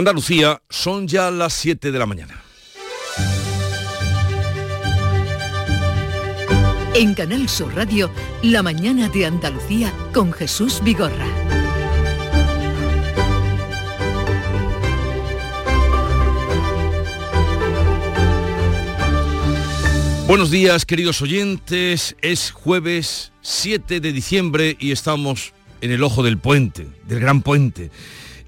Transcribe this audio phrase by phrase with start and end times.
[0.00, 2.42] Andalucía son ya las 7 de la mañana.
[6.94, 8.10] En Canal Sur Radio,
[8.42, 11.26] La mañana de Andalucía con Jesús Vigorra.
[20.26, 22.16] Buenos días, queridos oyentes.
[22.22, 27.90] Es jueves 7 de diciembre y estamos en el ojo del puente, del gran puente.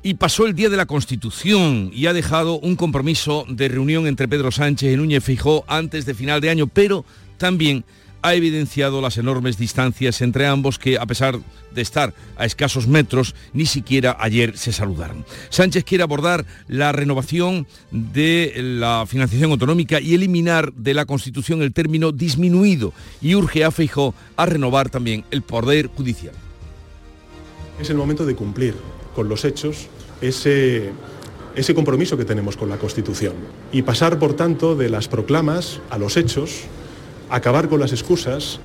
[0.05, 4.27] Y pasó el día de la Constitución y ha dejado un compromiso de reunión entre
[4.27, 7.05] Pedro Sánchez y Núñez Fijó antes de final de año, pero
[7.39, 7.85] también
[8.21, 11.39] ha evidenciado las enormes distancias entre ambos que, a pesar
[11.73, 15.25] de estar a escasos metros, ni siquiera ayer se saludaron.
[15.51, 21.73] Sánchez quiere abordar la renovación de la financiación autonómica y eliminar de la Constitución el
[21.73, 26.35] término disminuido y urge a Feijó a renovar también el poder judicial.
[27.81, 28.75] Es el momento de cumplir
[29.15, 29.89] con los hechos
[30.21, 30.91] ese,
[31.55, 33.35] ese compromiso que tenemos con la Constitución
[33.73, 36.63] y pasar, por tanto, de las proclamas a los hechos,
[37.31, 38.61] acabar con las excusas.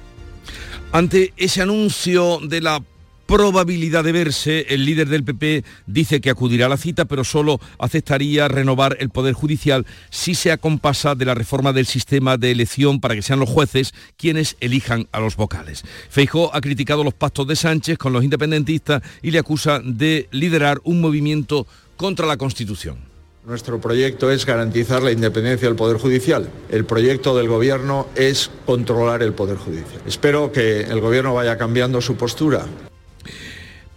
[0.91, 2.81] Ante ese anuncio de la
[3.27, 7.59] probabilidad de verse, el líder del PP dice que acudirá a la cita, pero solo
[7.77, 12.99] aceptaría renovar el Poder Judicial si se acompasa de la reforma del sistema de elección
[12.99, 15.83] para que sean los jueces quienes elijan a los vocales.
[16.09, 20.79] Feijó ha criticado los pactos de Sánchez con los independentistas y le acusa de liderar
[20.85, 21.67] un movimiento
[21.97, 22.97] contra la Constitución.
[23.45, 26.49] Nuestro proyecto es garantizar la independencia del Poder Judicial.
[26.69, 30.01] El proyecto del Gobierno es controlar el Poder Judicial.
[30.05, 32.65] Espero que el Gobierno vaya cambiando su postura.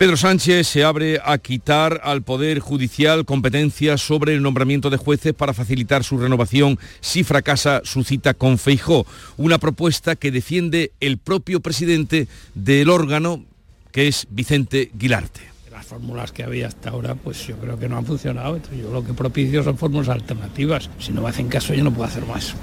[0.01, 5.35] Pedro Sánchez se abre a quitar al Poder Judicial competencias sobre el nombramiento de jueces
[5.35, 9.05] para facilitar su renovación si fracasa su cita con Feijó,
[9.37, 13.45] una propuesta que defiende el propio presidente del órgano,
[13.93, 15.43] que es Vicente Guilarte.
[15.71, 18.57] Las fórmulas que había hasta ahora, pues yo creo que no han funcionado.
[18.57, 20.89] Entonces yo lo que propicio son fórmulas alternativas.
[20.99, 22.55] Si no me hacen caso, yo no puedo hacer más.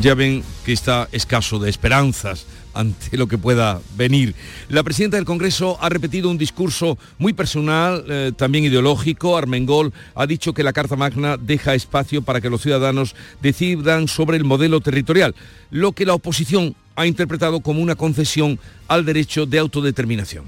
[0.00, 4.34] Ya ven que está escaso de esperanzas ante lo que pueda venir.
[4.68, 9.36] La presidenta del Congreso ha repetido un discurso muy personal, eh, también ideológico.
[9.36, 14.36] Armengol ha dicho que la Carta Magna deja espacio para que los ciudadanos decidan sobre
[14.36, 15.34] el modelo territorial,
[15.70, 18.58] lo que la oposición ha interpretado como una concesión
[18.88, 20.44] al derecho de autodeterminación.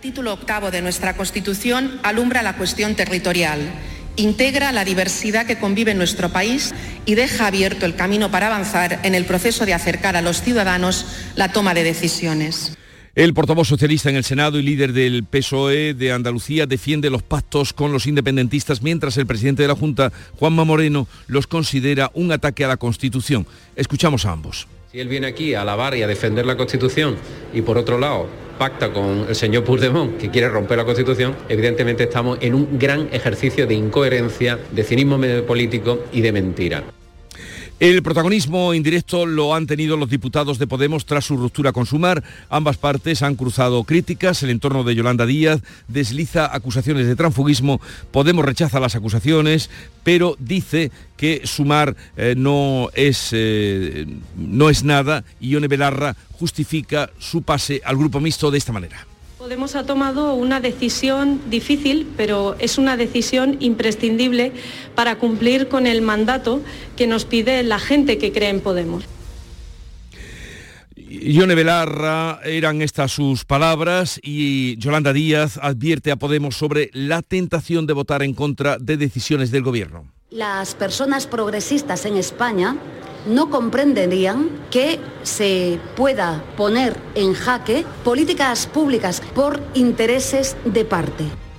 [0.00, 3.60] Título octavo de nuestra Constitución alumbra la cuestión territorial
[4.16, 6.74] integra la diversidad que convive en nuestro país
[7.06, 11.06] y deja abierto el camino para avanzar en el proceso de acercar a los ciudadanos
[11.36, 12.76] la toma de decisiones.
[13.14, 17.74] El portavoz socialista en el Senado y líder del PSOE de Andalucía defiende los pactos
[17.74, 22.64] con los independentistas, mientras el presidente de la Junta, Juanma Moreno, los considera un ataque
[22.64, 23.46] a la Constitución.
[23.76, 24.66] Escuchamos a ambos.
[24.92, 27.16] Si él viene aquí a alabar y a defender la Constitución
[27.54, 28.26] y por otro lado
[28.58, 33.08] pacta con el señor Puigdemont que quiere romper la Constitución, evidentemente estamos en un gran
[33.10, 36.82] ejercicio de incoherencia, de cinismo político y de mentira.
[37.82, 42.22] El protagonismo indirecto lo han tenido los diputados de Podemos tras su ruptura con Sumar.
[42.48, 44.40] Ambas partes han cruzado críticas.
[44.44, 47.80] El entorno de Yolanda Díaz desliza acusaciones de transfugismo.
[48.12, 49.68] Podemos rechaza las acusaciones,
[50.04, 54.06] pero dice que Sumar eh, no, es, eh,
[54.36, 59.11] no es nada y Ione Belarra justifica su pase al grupo mixto de esta manera.
[59.42, 64.52] Podemos ha tomado una decisión difícil, pero es una decisión imprescindible
[64.94, 66.60] para cumplir con el mandato
[66.96, 69.02] que nos pide la gente que cree en Podemos.
[70.94, 77.88] Ione Belarra, eran estas sus palabras y Yolanda Díaz advierte a Podemos sobre la tentación
[77.88, 80.04] de votar en contra de decisiones del gobierno.
[80.30, 82.76] Las personas progresistas en España
[83.26, 91.51] no comprenderían que se pueda poner en jaque políticas públicas por intereses de parte.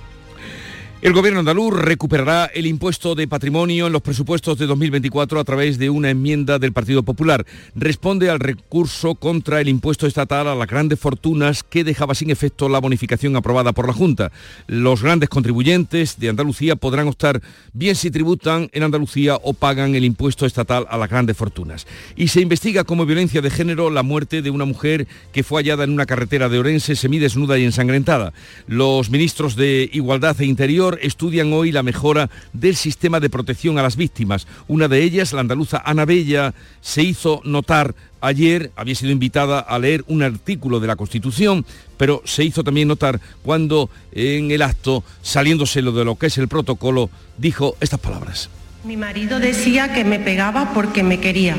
[1.04, 5.76] El gobierno andaluz recuperará el impuesto de patrimonio en los presupuestos de 2024 a través
[5.76, 7.44] de una enmienda del Partido Popular.
[7.74, 12.70] Responde al recurso contra el impuesto estatal a las grandes fortunas que dejaba sin efecto
[12.70, 14.32] la bonificación aprobada por la Junta.
[14.66, 17.42] Los grandes contribuyentes de Andalucía podrán optar
[17.74, 21.86] bien si tributan en Andalucía o pagan el impuesto estatal a las grandes fortunas.
[22.16, 25.84] Y se investiga como violencia de género la muerte de una mujer que fue hallada
[25.84, 28.32] en una carretera de Orense semidesnuda y ensangrentada.
[28.66, 33.82] Los ministros de Igualdad e Interior estudian hoy la mejora del sistema de protección a
[33.82, 34.46] las víctimas.
[34.68, 39.78] Una de ellas, la andaluza Ana Bella, se hizo notar ayer, había sido invitada a
[39.78, 41.64] leer un artículo de la Constitución,
[41.96, 46.38] pero se hizo también notar cuando en el acto, saliéndose lo de lo que es
[46.38, 48.48] el protocolo, dijo estas palabras.
[48.84, 51.56] Mi marido decía que me pegaba porque me quería.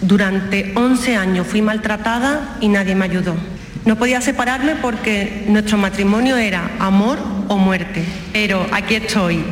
[0.00, 3.36] Durante 11 años fui maltratada y nadie me ayudó.
[3.84, 7.18] No podía separarme porque nuestro matrimonio era amor
[7.48, 9.44] o muerte, pero aquí estoy.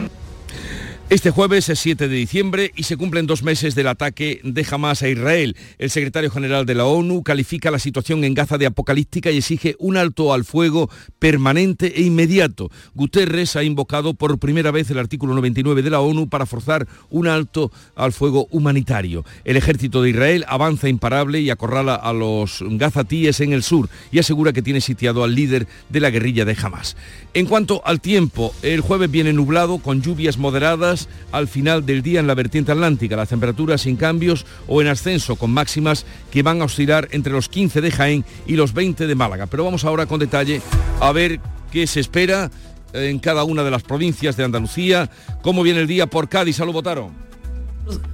[1.11, 5.03] Este jueves es 7 de diciembre y se cumplen dos meses del ataque de Hamas
[5.03, 5.57] a Israel.
[5.79, 9.75] El secretario general de la ONU califica la situación en Gaza de apocalíptica y exige
[9.81, 12.71] un alto al fuego permanente e inmediato.
[12.95, 17.27] Guterres ha invocado por primera vez el artículo 99 de la ONU para forzar un
[17.27, 19.25] alto al fuego humanitario.
[19.45, 24.21] El ejército de Israel avanza imparable y acorrala a los gazatíes en el sur y
[24.21, 26.97] asegura que tiene sitiado al líder de la guerrilla de Hamas.
[27.35, 31.00] En cuanto al tiempo, el jueves viene nublado con lluvias moderadas
[31.33, 35.37] al final del día en la vertiente atlántica, las temperaturas sin cambios o en ascenso
[35.37, 39.15] con máximas que van a oscilar entre los 15 de Jaén y los 20 de
[39.15, 39.47] Málaga.
[39.47, 40.61] Pero vamos ahora con detalle
[41.01, 42.51] a ver qué se espera
[42.93, 45.11] en cada una de las provincias de Andalucía,
[45.43, 46.57] cómo viene el día por Cádiz.
[46.57, 47.31] Salud, votaron.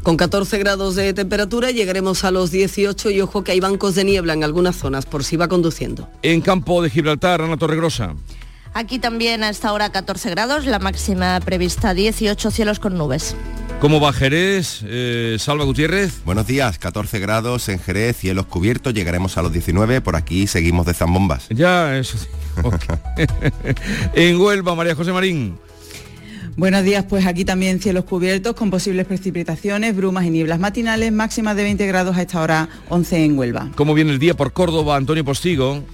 [0.02, 4.04] Con 14 grados de temperatura llegaremos a los 18 y ojo que hay bancos de
[4.04, 6.08] niebla en algunas zonas por si va conduciendo.
[6.22, 8.14] En campo de Gibraltar, Ana Torregrosa.
[8.74, 13.36] Aquí también a esta hora 14 grados, la máxima prevista 18 cielos con nubes.
[13.80, 14.80] ¿Cómo va Jerez?
[14.84, 16.24] Eh, Salva Gutiérrez.
[16.24, 20.86] Buenos días, 14 grados en Jerez, cielos cubiertos, llegaremos a los 19, por aquí seguimos
[20.86, 21.48] de zambombas.
[21.50, 22.26] Ya, eso sí.
[24.14, 25.58] en Huelva, María José Marín.
[26.56, 31.54] Buenos días, pues aquí también cielos cubiertos con posibles precipitaciones, brumas y nieblas matinales, máximas
[31.54, 33.70] de 20 grados a esta hora 11 en Huelva.
[33.74, 35.84] ¿Cómo viene el día por Córdoba, Antonio Postigo?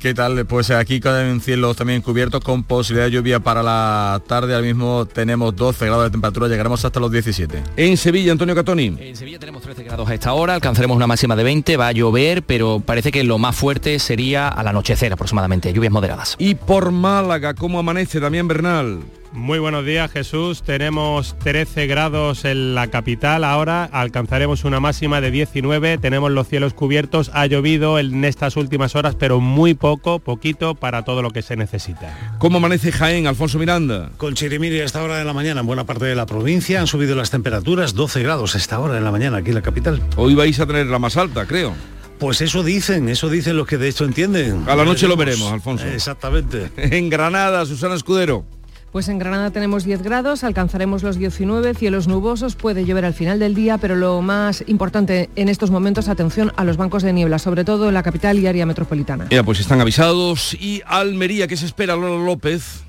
[0.00, 0.46] ¿Qué tal?
[0.46, 4.54] Pues aquí con cielos también cubiertos con posibilidad de lluvia para la tarde.
[4.54, 7.62] Ahora mismo tenemos 12 grados de temperatura, llegaremos hasta los 17.
[7.76, 8.96] En Sevilla, Antonio Catoni.
[8.98, 11.92] En Sevilla tenemos 13 grados a esta hora, alcanzaremos una máxima de 20, va a
[11.92, 16.36] llover, pero parece que lo más fuerte sería al anochecer aproximadamente, lluvias moderadas.
[16.38, 19.00] Y por Málaga, ¿cómo amanece Damián Bernal?
[19.34, 25.32] Muy buenos días Jesús, tenemos 13 grados en la capital ahora, alcanzaremos una máxima de
[25.32, 30.76] 19, tenemos los cielos cubiertos, ha llovido en estas últimas horas, pero muy poco, poquito
[30.76, 32.36] para todo lo que se necesita.
[32.38, 34.12] ¿Cómo amanece Jaén, Alfonso Miranda?
[34.18, 36.86] Con Chirimiri a esta hora de la mañana en buena parte de la provincia han
[36.86, 40.00] subido las temperaturas, 12 grados a esta hora de la mañana aquí en la capital.
[40.14, 41.74] Hoy vais a tener la más alta, creo.
[42.20, 44.64] Pues eso dicen, eso dicen los que de hecho entienden.
[44.68, 45.86] A la noche lo veremos, Alfonso.
[45.88, 46.70] Exactamente.
[46.76, 48.46] en Granada, Susana Escudero.
[48.94, 53.40] Pues en Granada tenemos 10 grados, alcanzaremos los 19, cielos nubosos, puede llover al final
[53.40, 57.40] del día, pero lo más importante en estos momentos, atención a los bancos de niebla,
[57.40, 59.26] sobre todo en la capital y área metropolitana.
[59.32, 60.54] Ya, pues están avisados.
[60.54, 62.84] Y Almería, ¿qué se espera, Lola López?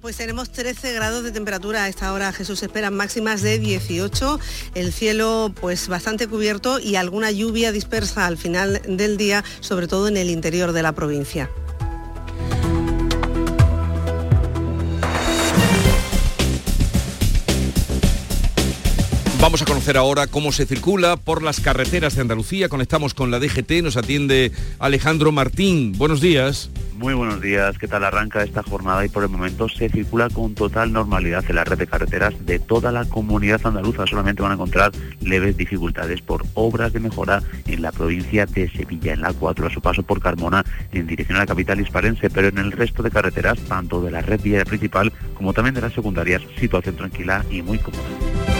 [0.00, 4.40] Pues tenemos 13 grados de temperatura a esta hora, Jesús, esperan máximas de 18,
[4.74, 10.08] el cielo pues bastante cubierto y alguna lluvia dispersa al final del día, sobre todo
[10.08, 11.50] en el interior de la provincia.
[19.90, 22.68] Vamos a conocer ahora cómo se circula por las carreteras de Andalucía.
[22.68, 25.94] Conectamos con la DGT, nos atiende Alejandro Martín.
[25.98, 26.70] Buenos días.
[26.96, 29.04] Muy buenos días, ¿qué tal arranca esta jornada?
[29.04, 32.58] Y por el momento se circula con total normalidad en la red de carreteras de
[32.58, 34.06] toda la comunidad andaluza.
[34.06, 34.92] Solamente van a encontrar
[35.22, 39.70] leves dificultades por obras de mejora en la provincia de Sevilla, en la 4, a
[39.70, 40.62] su paso por Carmona,
[40.92, 44.20] en dirección a la capital hisparense, pero en el resto de carreteras, tanto de la
[44.20, 48.59] red viaria principal como también de las secundarias, situación tranquila y muy cómoda.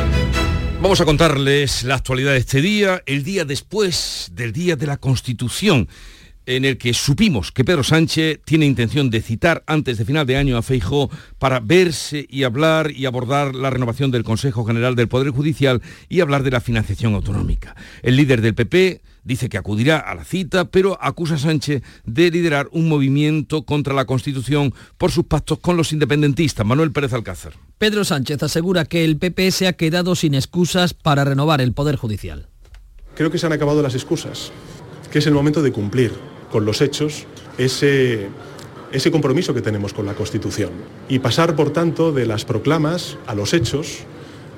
[0.81, 4.97] Vamos a contarles la actualidad de este día, el día después del Día de la
[4.97, 5.87] Constitución,
[6.55, 10.35] en el que supimos que Pedro Sánchez tiene intención de citar antes de final de
[10.35, 15.07] año a Feijó para verse y hablar y abordar la renovación del Consejo General del
[15.07, 17.75] Poder Judicial y hablar de la financiación autonómica.
[18.03, 22.31] El líder del PP dice que acudirá a la cita, pero acusa a Sánchez de
[22.31, 26.65] liderar un movimiento contra la Constitución por sus pactos con los independentistas.
[26.65, 27.53] Manuel Pérez Alcázar.
[27.77, 31.95] Pedro Sánchez asegura que el PP se ha quedado sin excusas para renovar el Poder
[31.95, 32.47] Judicial.
[33.15, 34.51] Creo que se han acabado las excusas,
[35.11, 37.25] que es el momento de cumplir con los hechos
[37.57, 38.27] ese,
[38.91, 40.71] ese compromiso que tenemos con la Constitución
[41.09, 43.99] y pasar, por tanto, de las proclamas a los hechos,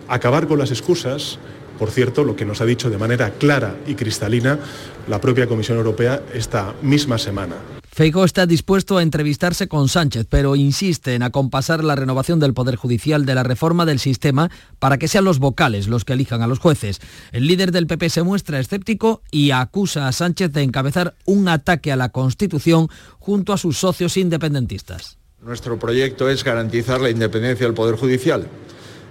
[0.08, 1.40] acabar con las excusas
[1.78, 4.60] por cierto, lo que nos ha dicho de manera clara y cristalina
[5.08, 7.56] la propia Comisión Europea esta misma semana.
[7.94, 12.76] Feijóo está dispuesto a entrevistarse con Sánchez, pero insiste en acompasar la renovación del Poder
[12.76, 16.48] Judicial de la reforma del sistema para que sean los vocales los que elijan a
[16.48, 17.02] los jueces.
[17.32, 21.92] El líder del PP se muestra escéptico y acusa a Sánchez de encabezar un ataque
[21.92, 22.88] a la Constitución
[23.20, 25.20] junto a sus socios independentistas.
[25.44, 28.48] Nuestro proyecto es garantizar la independencia del Poder Judicial.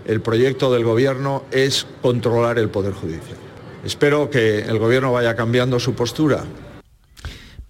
[0.06, 3.38] El proyecto del Gobierno es controlar el Poder Judicial.
[3.84, 6.42] Espero que el Gobierno vaya cambiando su postura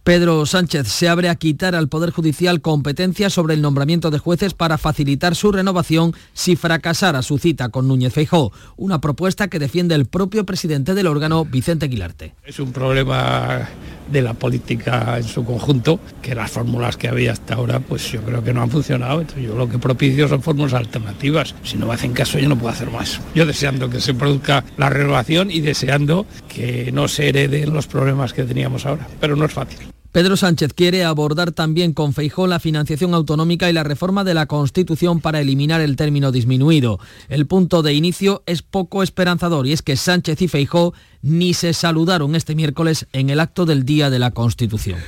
[0.05, 4.53] Pedro Sánchez se abre a quitar al Poder Judicial competencias sobre el nombramiento de jueces
[4.53, 9.95] para facilitar su renovación si fracasara su cita con Núñez Feijó, una propuesta que defiende
[9.95, 12.35] el propio presidente del órgano, Vicente Aguilarte.
[12.45, 13.69] Es un problema
[14.11, 18.23] de la política en su conjunto, que las fórmulas que había hasta ahora, pues yo
[18.23, 19.21] creo que no han funcionado.
[19.21, 21.55] Entonces yo lo que propicio son fórmulas alternativas.
[21.63, 23.21] Si no me hacen caso, yo no puedo hacer más.
[23.35, 28.33] Yo deseando que se produzca la renovación y deseando que no se hereden los problemas
[28.33, 29.07] que teníamos ahora.
[29.21, 29.93] Pero no es fácil.
[30.13, 34.45] Pedro Sánchez quiere abordar también con Feijó la financiación autonómica y la reforma de la
[34.45, 37.01] Constitución para eliminar el término disminuido.
[37.31, 40.93] El punto de inicio es poco esperanzador y es que Sánchez y Feijó
[41.23, 44.99] ni se saludaron este miércoles en el acto del Día de la Constitución.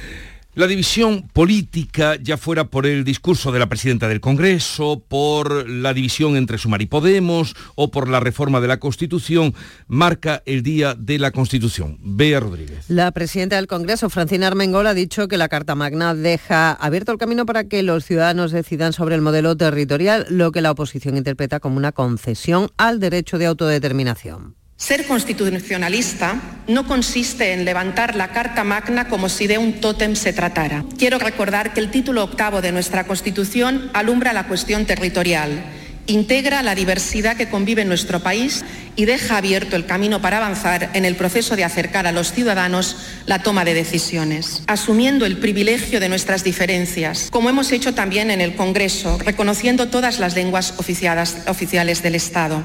[0.57, 5.93] La división política, ya fuera por el discurso de la presidenta del Congreso, por la
[5.93, 9.53] división entre Sumar y Podemos o por la reforma de la Constitución,
[9.89, 11.99] marca el Día de la Constitución.
[12.01, 12.85] Bea Rodríguez.
[12.89, 17.19] La presidenta del Congreso, Francina Armengol, ha dicho que la Carta Magna deja abierto el
[17.19, 21.59] camino para que los ciudadanos decidan sobre el modelo territorial, lo que la oposición interpreta
[21.59, 24.55] como una concesión al derecho de autodeterminación.
[24.85, 30.35] Ser constitucionalista no consiste en levantar la Carta Magna como si de un tótem se
[30.35, 30.85] tratara.
[30.99, 35.65] Quiero recordar que el título octavo de nuestra Constitución alumbra la cuestión territorial,
[36.07, 38.65] integra la diversidad que convive en nuestro país
[38.97, 42.97] y deja abierto el camino para avanzar en el proceso de acercar a los ciudadanos
[43.27, 48.41] la toma de decisiones, asumiendo el privilegio de nuestras diferencias, como hemos hecho también en
[48.41, 52.65] el Congreso, reconociendo todas las lenguas oficiales del Estado.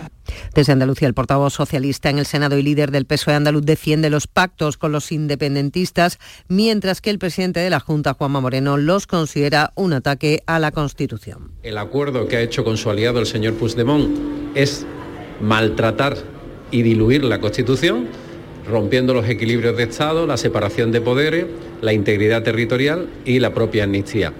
[0.53, 4.27] Desde Andalucía, el portavoz socialista en el Senado y líder del PSOE andaluz defiende los
[4.27, 9.72] pactos con los independentistas, mientras que el presidente de la Junta, Juanma Moreno, los considera
[9.75, 11.53] un ataque a la Constitución.
[11.63, 14.09] El acuerdo que ha hecho con su aliado el señor Puigdemont
[14.55, 14.86] es
[15.39, 16.17] maltratar
[16.71, 18.07] y diluir la Constitución,
[18.67, 21.45] rompiendo los equilibrios de Estado, la separación de poderes,
[21.81, 24.33] la integridad territorial y la propia amnistía.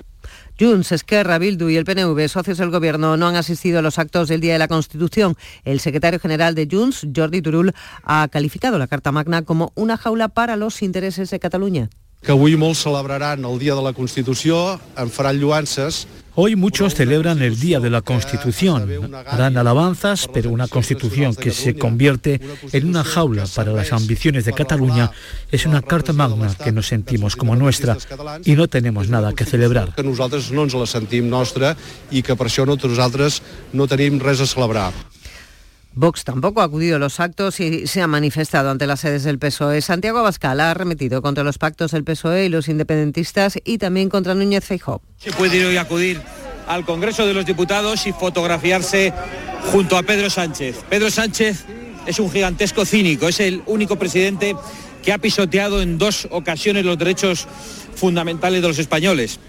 [0.60, 4.28] Junts, Esquerra, Bildu y el PNV, socios del Gobierno, no han asistido a los actos
[4.28, 5.36] del Día de la Constitución.
[5.64, 7.72] El secretario general de Junts, Jordi Turul,
[8.04, 11.90] ha calificado la Carta Magna como una jaula para los intereses de Cataluña.
[12.20, 16.04] Que avui molts celebraran el Dia de la Constitució, en faran lluances
[16.42, 21.76] Hoy muchos celebran el Día de la Constitución, harán alabanzas, pero una Constitución que se
[21.76, 22.40] convierte
[22.72, 25.12] en una jaula para las ambiciones de Cataluña
[25.52, 27.98] es una carta magna que nos sentimos como nuestra
[28.46, 29.94] y no tenemos nada que celebrar.
[34.70, 35.19] Celebrar.
[35.94, 39.40] Vox tampoco ha acudido a los actos y se ha manifestado ante las sedes del
[39.40, 39.82] PSOE.
[39.82, 44.36] Santiago Abascal ha arremetido contra los pactos del PSOE y los independentistas y también contra
[44.36, 45.02] Núñez Feijóo.
[45.18, 46.22] Se puede ir hoy a acudir
[46.68, 49.14] al Congreso de los Diputados y fotografiarse
[49.72, 50.84] junto a Pedro Sánchez.
[50.90, 51.66] Pedro Sánchez
[52.06, 54.56] es un gigantesco cínico, es el único presidente
[55.04, 57.48] que ha pisoteado en dos ocasiones los derechos
[57.96, 59.40] fundamentales de los españoles.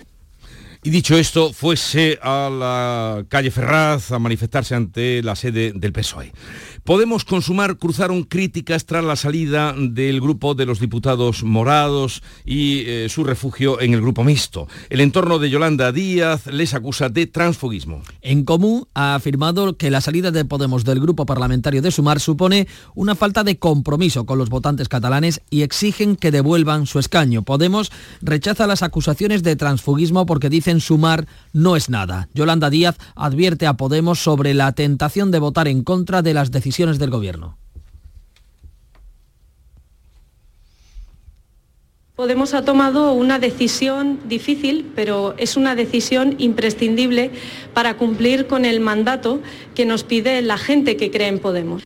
[0.83, 6.33] Y dicho esto, fuese a la calle Ferraz a manifestarse ante la sede del PSOE.
[6.85, 13.09] Podemos consumar cruzaron críticas tras la salida del grupo de los diputados morados y eh,
[13.11, 14.67] su refugio en el grupo mixto.
[14.89, 18.03] El entorno de Yolanda Díaz les acusa de transfugismo.
[18.23, 22.67] En común ha afirmado que la salida de Podemos del grupo parlamentario de Sumar supone
[22.95, 27.43] una falta de compromiso con los votantes catalanes y exigen que devuelvan su escaño.
[27.43, 32.29] Podemos rechaza las acusaciones de transfugismo porque dicen Sumar no es nada.
[32.33, 36.70] Yolanda Díaz advierte a Podemos sobre la tentación de votar en contra de las decisiones
[42.21, 47.31] Podemos ha tomado una decisión difícil, pero es una decisión imprescindible
[47.73, 49.41] para cumplir con el mandato
[49.75, 51.83] que nos pide la gente que cree en Podemos.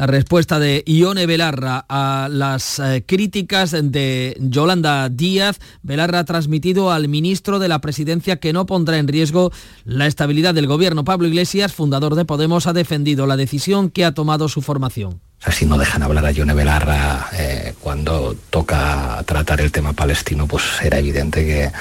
[0.00, 5.58] La respuesta de Ione Belarra a las eh, críticas de Yolanda Díaz.
[5.82, 9.52] Belarra ha transmitido al ministro de la Presidencia que no pondrá en riesgo
[9.84, 11.04] la estabilidad del gobierno.
[11.04, 15.20] Pablo Iglesias, fundador de Podemos, ha defendido la decisión que ha tomado su formación.
[15.48, 20.62] Si no dejan hablar a Yone Belarra eh, cuando toca tratar el tema palestino, pues
[20.82, 21.72] era evidente que,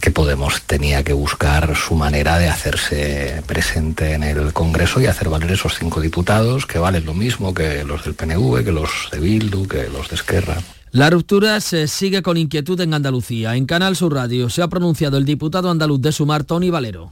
[0.00, 5.28] que, Podemos tenía que buscar su manera de hacerse presente en el Congreso y hacer
[5.28, 9.20] valer esos cinco diputados, que valen lo mismo que los del PNV, que los de
[9.20, 10.56] Bildu, que los de Esquerra.
[10.90, 13.56] La ruptura se sigue con inquietud en Andalucía.
[13.56, 17.10] En Canal Sur Radio se ha pronunciado el diputado andaluz de Sumar, Tony Valero.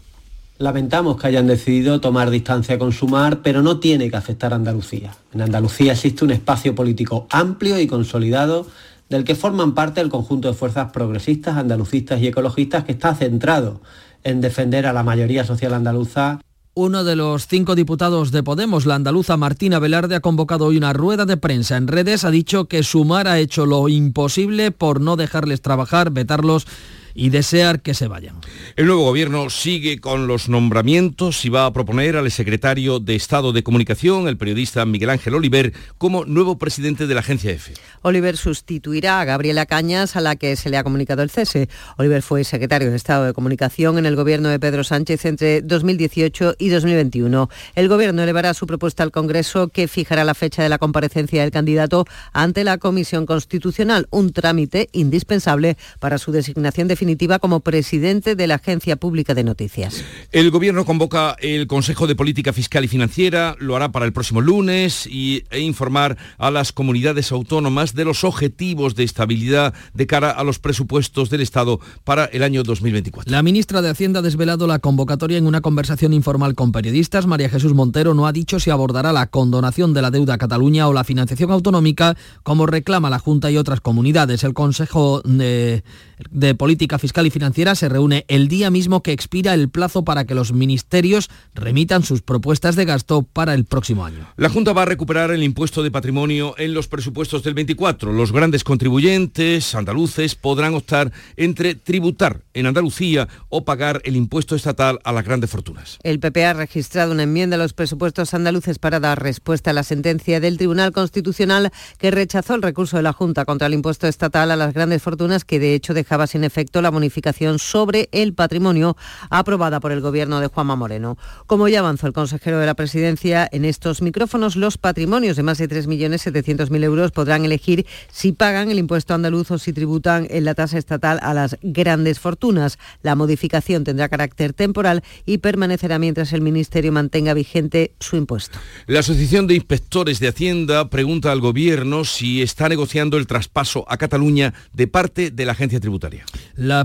[0.63, 5.13] Lamentamos que hayan decidido tomar distancia con Sumar, pero no tiene que afectar a Andalucía.
[5.35, 8.69] En Andalucía existe un espacio político amplio y consolidado
[9.09, 13.81] del que forman parte el conjunto de fuerzas progresistas, andalucistas y ecologistas que está centrado
[14.23, 16.39] en defender a la mayoría social andaluza
[16.75, 20.93] uno de los cinco diputados de Podemos, la andaluza Martina Velarde, ha convocado hoy una
[20.93, 22.25] rueda de prensa en redes.
[22.25, 26.67] Ha dicho que Sumar ha hecho lo imposible por no dejarles trabajar, vetarlos
[27.15, 28.37] y desear que se vayan.
[28.77, 33.53] El nuevo gobierno sigue con los nombramientos y va a proponer al secretario de Estado
[33.53, 37.75] de Comunicación, el periodista Miguel Ángel Oliver, como nuevo presidente de la agencia EFE.
[38.03, 41.69] Oliver sustituirá a Gabriela Cañas, a la que se le ha comunicado el cese.
[41.97, 46.57] Oliver fue secretario de Estado de Comunicación en el gobierno de Pedro Sánchez entre 2018
[46.59, 47.49] y 2021.
[47.75, 51.51] El gobierno elevará su propuesta al Congreso que fijará la fecha de la comparecencia del
[51.51, 58.37] candidato ante la Comisión Constitucional, un trámite indispensable para su designación de definitiva como presidente
[58.37, 60.05] de la Agencia Pública de Noticias.
[60.31, 64.41] El Gobierno convoca el Consejo de Política Fiscal y Financiera, lo hará para el próximo
[64.41, 70.31] lunes y, e informar a las comunidades autónomas de los objetivos de estabilidad de cara
[70.31, 73.33] a los presupuestos del Estado para el año 2024.
[73.33, 77.27] La ministra de Hacienda ha desvelado la convocatoria en una conversación informal con periodistas.
[77.27, 80.87] María Jesús Montero no ha dicho si abordará la condonación de la deuda a Cataluña
[80.87, 84.45] o la financiación autonómica, como reclama la Junta y otras comunidades.
[84.45, 85.83] El Consejo de,
[86.31, 90.25] de Política Fiscal y Financiera se reúne el día mismo que expira el plazo para
[90.25, 94.29] que los ministerios remitan sus propuestas de gasto para el próximo año.
[94.37, 98.13] La Junta va a recuperar el impuesto de patrimonio en los presupuestos del 24.
[98.13, 104.99] Los grandes contribuyentes andaluces podrán optar entre tributar en Andalucía o pagar el impuesto estatal
[105.05, 105.99] a las grandes fortunas.
[106.03, 109.83] El PP ha registrado una enmienda a los presupuestos andaluces para dar respuesta a la
[109.83, 114.51] sentencia del Tribunal Constitucional que rechazó el recurso de la Junta contra el impuesto estatal
[114.51, 118.97] a las grandes fortunas que de hecho dejaba sin efecto la bonificación sobre el patrimonio
[119.31, 121.17] aprobada por el gobierno de Juanma Moreno.
[121.47, 125.59] Como ya avanzó el consejero de la presidencia en estos micrófonos, los patrimonios de más
[125.59, 130.55] de 3.700.000 euros podrán elegir si pagan el impuesto andaluz o si tributan en la
[130.55, 132.79] tasa estatal a las grandes fortunas.
[133.03, 138.59] La modificación tendrá carácter temporal y permanecerá mientras el Ministerio mantenga vigente su impuesto.
[138.87, 143.97] La Asociación de Inspectores de Hacienda pregunta al Gobierno si está negociando el traspaso a
[143.97, 146.25] Cataluña de parte de la agencia tributaria.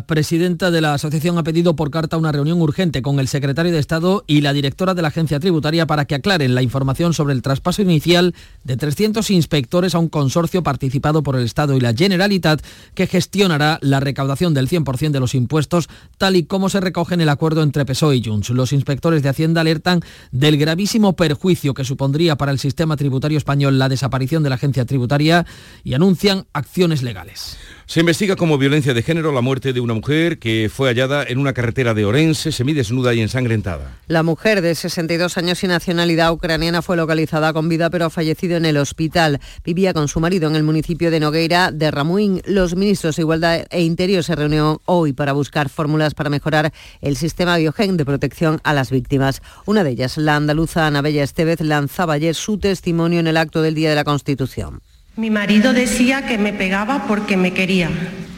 [0.07, 3.79] Presidenta de la asociación ha pedido por carta una reunión urgente con el secretario de
[3.79, 7.41] Estado y la directora de la agencia tributaria para que aclaren la información sobre el
[7.41, 12.61] traspaso inicial de 300 inspectores a un consorcio participado por el Estado y la Generalitat
[12.93, 17.21] que gestionará la recaudación del 100% de los impuestos tal y como se recoge en
[17.21, 18.49] el acuerdo entre PSOE y Junts.
[18.49, 23.79] Los inspectores de Hacienda alertan del gravísimo perjuicio que supondría para el sistema tributario español
[23.79, 25.45] la desaparición de la agencia tributaria
[25.83, 27.57] y anuncian acciones legales.
[27.89, 31.37] Se investiga como violencia de género la muerte de una mujer que fue hallada en
[31.37, 33.97] una carretera de Orense, semidesnuda y ensangrentada.
[34.07, 38.57] La mujer de 62 años y nacionalidad ucraniana fue localizada con vida pero ha fallecido
[38.57, 39.39] en el hospital.
[39.63, 42.41] Vivía con su marido en el municipio de Nogueira de Ramuín.
[42.45, 47.15] Los ministros de Igualdad e Interior se reunieron hoy para buscar fórmulas para mejorar el
[47.15, 49.41] sistema biogen de protección a las víctimas.
[49.65, 53.61] Una de ellas, la andaluza Ana Bella Estevez, lanzaba ayer su testimonio en el acto
[53.61, 54.81] del Día de la Constitución.
[55.17, 57.89] Mi marido decía que me pegaba porque me quería.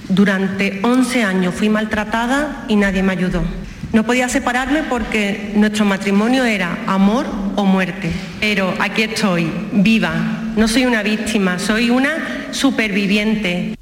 [0.08, 3.44] Durante 11 años fui maltratada y nadie me ayudó.
[3.92, 7.26] No podía separarme porque nuestro matrimonio era amor
[7.58, 8.10] o muerte.
[8.40, 10.14] Pero aquí estoy, viva.
[10.56, 13.76] No soy una víctima, soy una superviviente.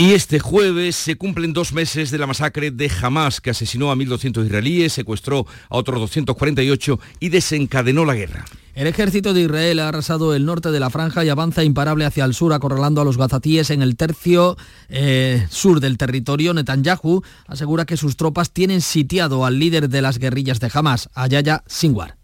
[0.00, 3.96] Y este jueves se cumplen dos meses de la masacre de Hamas, que asesinó a
[3.96, 8.46] 1.200 israelíes, secuestró a otros 248 y desencadenó la guerra.
[8.74, 12.24] El ejército de Israel ha arrasado el norte de la franja y avanza imparable hacia
[12.24, 14.56] el sur, acorralando a los gazatíes en el tercio
[14.88, 16.54] eh, sur del territorio.
[16.54, 21.62] Netanyahu asegura que sus tropas tienen sitiado al líder de las guerrillas de Hamas, Ayaya
[21.66, 22.19] Sinwar.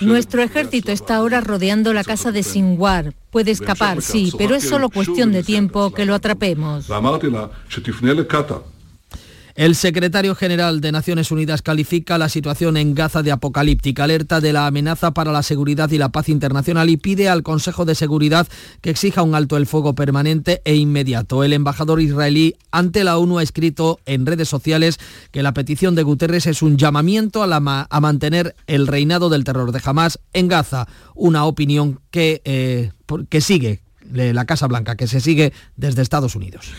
[0.00, 3.14] Nuestro ejército está ahora rodeando la casa de Sinwar.
[3.30, 6.88] Puede escapar, sí, pero es solo cuestión de tiempo que lo atrapemos.
[9.54, 14.52] El secretario general de Naciones Unidas califica la situación en Gaza de apocalíptica, alerta de
[14.52, 18.46] la amenaza para la seguridad y la paz internacional y pide al Consejo de Seguridad
[18.80, 21.42] que exija un alto el fuego permanente e inmediato.
[21.42, 24.98] El embajador israelí ante la ONU ha escrito en redes sociales
[25.30, 29.80] que la petición de Guterres es un llamamiento a, mantener el reinado del terror de
[29.84, 32.92] Hamas en Gaza, una opinión que, eh,
[33.28, 33.82] que sigue
[34.12, 36.72] la Casa Blanca, que se sigue desde Estados Unidos.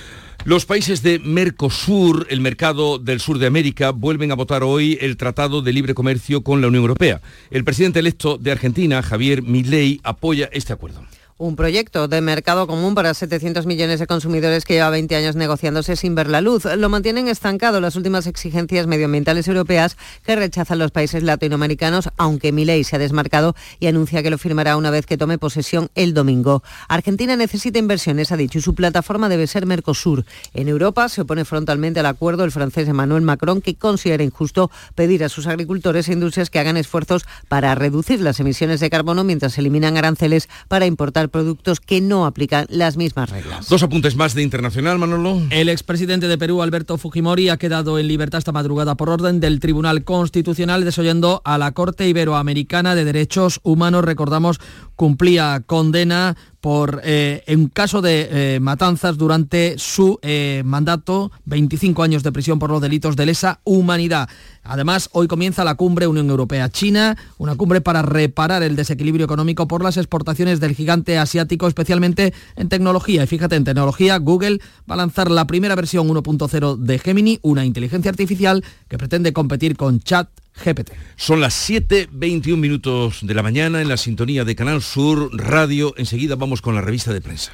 [0.43, 5.15] Los países de Mercosur, el mercado del sur de América, vuelven a votar hoy el
[5.15, 7.21] Tratado de Libre Comercio con la Unión Europea.
[7.51, 11.04] El presidente electo de Argentina, Javier Milei, apoya este acuerdo.
[11.41, 15.95] Un proyecto de mercado común para 700 millones de consumidores que lleva 20 años negociándose
[15.95, 16.65] sin ver la luz.
[16.65, 22.84] Lo mantienen estancado las últimas exigencias medioambientales europeas que rechazan los países latinoamericanos, aunque Milei
[22.84, 26.62] se ha desmarcado y anuncia que lo firmará una vez que tome posesión el domingo.
[26.88, 30.25] Argentina necesita inversiones, ha dicho, y su plataforma debe ser Mercosur.
[30.54, 35.23] En Europa se opone frontalmente al acuerdo el francés Emmanuel Macron, que considera injusto pedir
[35.23, 39.58] a sus agricultores e industrias que hagan esfuerzos para reducir las emisiones de carbono mientras
[39.58, 43.67] eliminan aranceles para importar productos que no aplican las mismas reglas.
[43.67, 45.41] Dos apuntes más de internacional, Manolo.
[45.50, 49.60] El expresidente de Perú, Alberto Fujimori, ha quedado en libertad esta madrugada por orden del
[49.60, 54.06] Tribunal Constitucional, desoyendo a la Corte Iberoamericana de Derechos Humanos.
[54.06, 54.60] Recordamos,
[54.96, 62.21] cumplía condena por eh, en caso de eh, matanzas durante su eh, mandato, 25 años
[62.21, 64.30] de prisión por los delitos de lesa humanidad.
[64.63, 69.84] Además, hoy comienza la cumbre Unión Europea-China, una cumbre para reparar el desequilibrio económico por
[69.84, 73.24] las exportaciones del gigante asiático, especialmente en tecnología.
[73.24, 77.65] Y fíjate, en tecnología, Google va a lanzar la primera versión 1.0 de Gemini, una
[77.65, 80.92] inteligencia artificial que pretende competir con Chat GPT.
[81.16, 85.94] Son las 7.21 minutos de la mañana en la sintonía de Canal Sur Radio.
[85.98, 87.54] Enseguida vamos con la revista de prensa.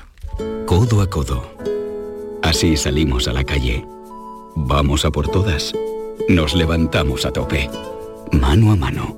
[0.66, 1.58] Codo a codo.
[2.44, 3.86] Así salimos a la calle.
[4.56, 5.74] Vamos a por todas.
[6.30, 7.70] Nos levantamos a tope.
[8.32, 9.18] Mano a mano.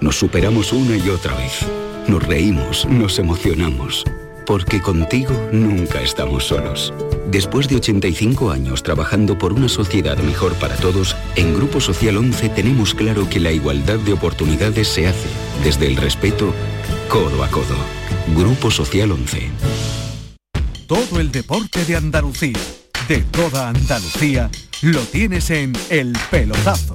[0.00, 1.66] Nos superamos una y otra vez.
[2.06, 4.04] Nos reímos, nos emocionamos.
[4.48, 6.94] Porque contigo nunca estamos solos.
[7.30, 12.48] Después de 85 años trabajando por una sociedad mejor para todos, en Grupo Social 11
[12.48, 15.28] tenemos claro que la igualdad de oportunidades se hace
[15.62, 16.54] desde el respeto,
[17.10, 17.76] codo a codo.
[18.34, 19.50] Grupo Social 11.
[20.86, 22.58] Todo el deporte de Andalucía,
[23.06, 26.94] de toda Andalucía, lo tienes en El Pelotazo.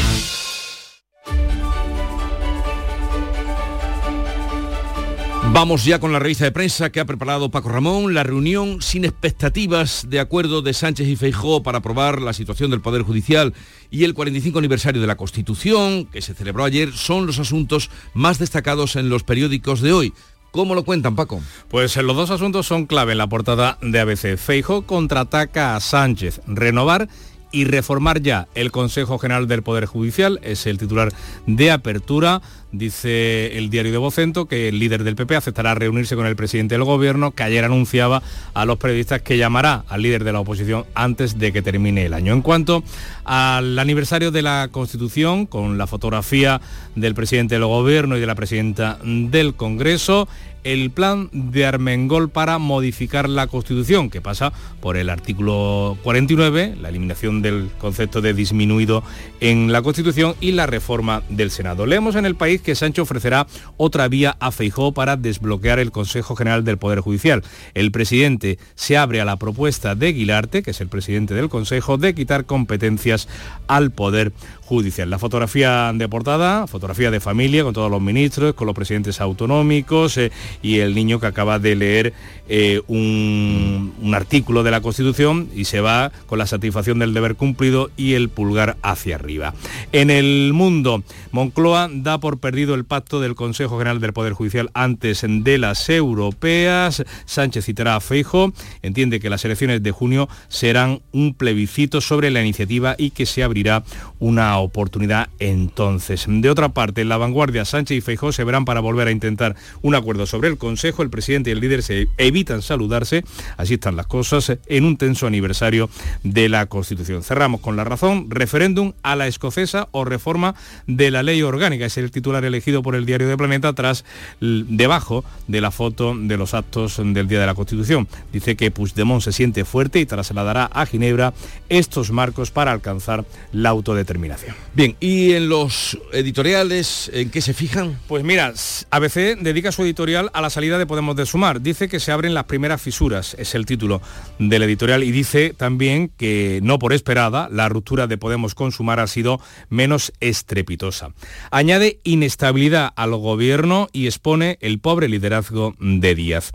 [5.53, 9.03] Vamos ya con la revista de prensa que ha preparado Paco Ramón, la reunión sin
[9.03, 13.53] expectativas de acuerdo de Sánchez y Feijó para aprobar la situación del Poder Judicial
[13.89, 18.39] y el 45 aniversario de la Constitución, que se celebró ayer, son los asuntos más
[18.39, 20.13] destacados en los periódicos de hoy.
[20.51, 21.41] ¿Cómo lo cuentan, Paco?
[21.69, 24.37] Pues los dos asuntos son clave en la portada de ABC.
[24.37, 27.09] Feijó contraataca a Sánchez, renovar
[27.51, 31.11] y reformar ya el Consejo General del Poder Judicial, es el titular
[31.45, 32.41] de apertura.
[32.71, 36.75] Dice el diario de Vocento que el líder del PP aceptará reunirse con el presidente
[36.75, 40.85] del gobierno, que ayer anunciaba a los periodistas que llamará al líder de la oposición
[40.95, 42.31] antes de que termine el año.
[42.31, 42.83] En cuanto
[43.25, 46.61] al aniversario de la Constitución, con la fotografía
[46.95, 50.29] del presidente del gobierno y de la presidenta del Congreso,
[50.63, 56.89] el plan de Armengol para modificar la Constitución, que pasa por el artículo 49, la
[56.89, 59.03] eliminación del concepto de disminuido
[59.39, 61.85] en la Constitución y la reforma del Senado.
[61.85, 63.47] Leemos en el país que Sancho ofrecerá
[63.77, 67.43] otra vía a Feijó para desbloquear el Consejo General del Poder Judicial.
[67.73, 71.97] El presidente se abre a la propuesta de Guilarte, que es el presidente del Consejo,
[71.97, 73.27] de quitar competencias
[73.67, 74.31] al Poder
[74.71, 75.09] Judicial.
[75.09, 80.15] La fotografía de portada, fotografía de familia con todos los ministros, con los presidentes autonómicos
[80.15, 80.31] eh,
[80.61, 82.13] y el niño que acaba de leer
[82.47, 87.91] eh, un, artículo de la Constitución y se va con la satisfacción del deber cumplido
[87.97, 89.53] y el pulgar hacia arriba.
[89.91, 94.69] En el mundo, Moncloa da por perdido el pacto del Consejo General del Poder Judicial
[94.73, 97.03] antes de las europeas.
[97.25, 102.41] Sánchez citará a Feijo, entiende que las elecciones de junio serán un plebiscito sobre la
[102.41, 103.83] iniciativa y que se abrirá
[104.19, 106.25] una oportunidad entonces.
[106.27, 109.55] De otra parte, en la vanguardia, Sánchez y Feijó se verán para volver a intentar
[109.81, 111.03] un acuerdo sobre el Consejo.
[111.03, 113.23] El presidente y el líder se evitan saludarse,
[113.57, 115.89] así están las cosas, en un tenso aniversario
[116.23, 117.23] de la Constitución.
[117.23, 120.55] Cerramos con la razón, referéndum a la escocesa o reforma
[120.87, 121.85] de la ley orgánica.
[121.85, 124.05] Es el titular elegido por el diario de Planeta tras
[124.39, 128.07] debajo de la foto de los actos del Día de la Constitución.
[128.31, 131.33] Dice que Puigdemont se siente fuerte y trasladará a Ginebra
[131.69, 134.50] estos marcos para alcanzar la autodeterminación.
[134.73, 137.99] Bien, ¿y en los editoriales en qué se fijan?
[138.07, 138.53] Pues mira,
[138.89, 141.61] ABC dedica su editorial a la salida de Podemos de Sumar.
[141.61, 144.01] Dice que se abren las primeras fisuras, es el título
[144.39, 148.99] del editorial, y dice también que, no por esperada, la ruptura de Podemos con Sumar
[148.99, 151.13] ha sido menos estrepitosa.
[151.51, 156.51] Añade inestabilidad al gobierno y expone el pobre liderazgo de Díaz.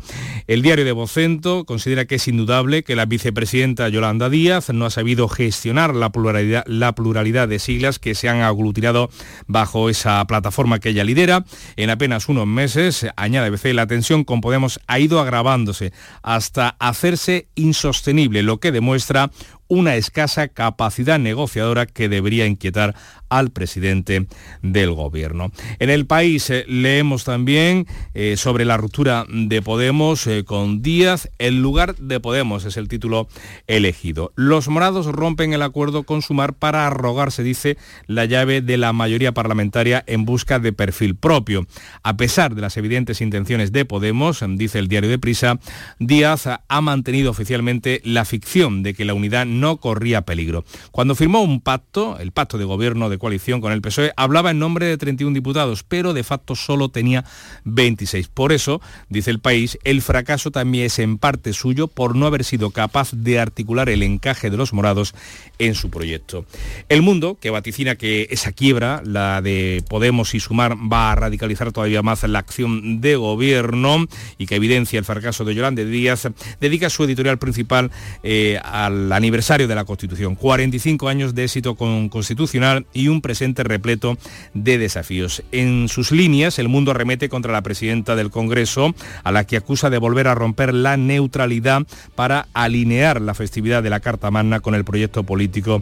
[0.46, 4.90] El diario de Vocento considera que es indudable que la vicepresidenta Yolanda Díaz no ha
[4.90, 9.11] sabido gestionar la pluralidad, la pluralidad de siglas que se han aglutinado
[9.46, 11.44] bajo esa plataforma que ella lidera.
[11.77, 17.49] En apenas unos meses, añade ABC, la tensión con Podemos ha ido agravándose hasta hacerse
[17.55, 19.31] insostenible, lo que demuestra
[19.68, 22.94] una escasa capacidad negociadora que debería inquietar
[23.29, 24.26] al presidente
[24.62, 25.50] del gobierno.
[25.79, 31.29] En el país eh, leemos también eh, sobre la ruptura de Podemos eh, con Díaz.
[31.38, 33.29] El lugar de Podemos es el título
[33.66, 34.33] elegido.
[34.37, 37.76] Los morados rompen el acuerdo con Sumar para arrogarse, dice,
[38.07, 41.66] la llave de la mayoría parlamentaria en busca de perfil propio.
[42.02, 45.59] A pesar de las evidentes intenciones de Podemos, dice el diario de Prisa,
[45.98, 50.64] Díaz ha mantenido oficialmente la ficción de que la unidad no corría peligro.
[50.90, 54.59] Cuando firmó un pacto, el pacto de gobierno de coalición con el PSOE, hablaba en
[54.59, 57.25] nombre de 31 diputados, pero de facto solo tenía
[57.64, 58.29] 26.
[58.29, 62.45] Por eso, dice el país, el fracaso también es en parte suyo por no haber
[62.45, 65.14] sido capaz de articular el encaje de los morados
[65.59, 66.45] en su proyecto.
[66.88, 71.73] El mundo, que vaticina que esa quiebra, la de Podemos y Sumar, va a radicalizar
[71.73, 74.07] todavía más la acción de gobierno
[74.38, 76.29] y que evidencia el fracaso de Yolanda Díaz,
[76.61, 77.90] dedica su editorial principal
[78.23, 80.35] eh, al aniversario de la Constitución.
[80.35, 84.18] 45 años de éxito constitucional y un presente repleto
[84.54, 85.44] de desafíos.
[85.52, 89.88] En sus líneas, el mundo remete contra la presidenta del Congreso, a la que acusa
[89.88, 94.74] de volver a romper la neutralidad para alinear la festividad de la Carta Magna con
[94.74, 95.80] el proyecto político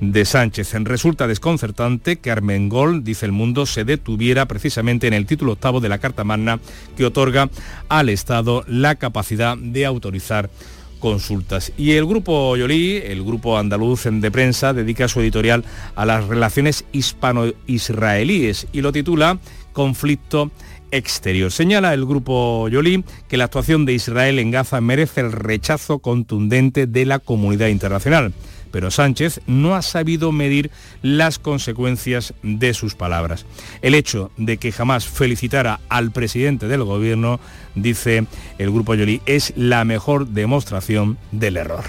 [0.00, 0.74] de Sánchez.
[0.74, 5.88] Resulta desconcertante que Armengol, dice el mundo, se detuviera precisamente en el título octavo de
[5.88, 6.58] la Carta Magna
[6.96, 7.48] que otorga
[7.88, 10.50] al Estado la capacidad de autorizar
[11.04, 11.70] consultas.
[11.76, 15.62] Y el grupo Yolí, el grupo andaluz de prensa, dedica su editorial
[15.96, 19.38] a las relaciones hispano-israelíes y lo titula
[19.74, 20.50] Conflicto
[20.90, 21.52] exterior.
[21.52, 26.86] Señala el grupo Yolí que la actuación de Israel en Gaza merece el rechazo contundente
[26.86, 28.32] de la comunidad internacional
[28.74, 33.46] pero Sánchez no ha sabido medir las consecuencias de sus palabras.
[33.82, 37.38] El hecho de que jamás felicitara al presidente del gobierno,
[37.76, 38.26] dice
[38.58, 41.84] el grupo Yoli, es la mejor demostración del error.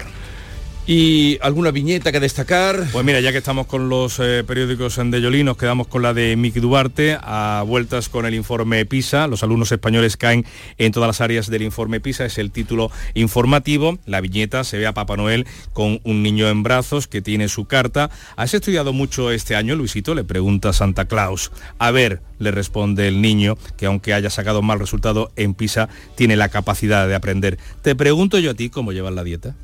[0.88, 2.86] ¿Y alguna viñeta que destacar?
[2.92, 6.14] Pues mira, ya que estamos con los eh, periódicos de Yolí, nos quedamos con la
[6.14, 9.26] de Miki Duarte, a vueltas con el informe PISA.
[9.26, 10.46] Los alumnos españoles caen
[10.78, 13.98] en todas las áreas del informe PISA, es el título informativo.
[14.06, 17.64] La viñeta se ve a Papá Noel con un niño en brazos que tiene su
[17.64, 18.08] carta.
[18.36, 20.14] ¿Has estudiado mucho este año, Luisito?
[20.14, 21.50] Le pregunta Santa Claus.
[21.78, 26.36] A ver, le responde el niño, que aunque haya sacado mal resultado en PISA, tiene
[26.36, 27.58] la capacidad de aprender.
[27.82, 29.56] Te pregunto yo a ti cómo llevas la dieta.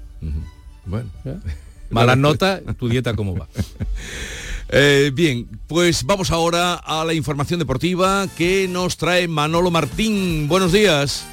[0.85, 1.09] Bueno.
[1.91, 3.49] Malas notas, tu dieta cómo va.
[4.75, 10.49] Eh, bien, pues vamos ahora a la información deportiva que nos trae Manolo Martín.
[10.49, 11.27] Buenos días.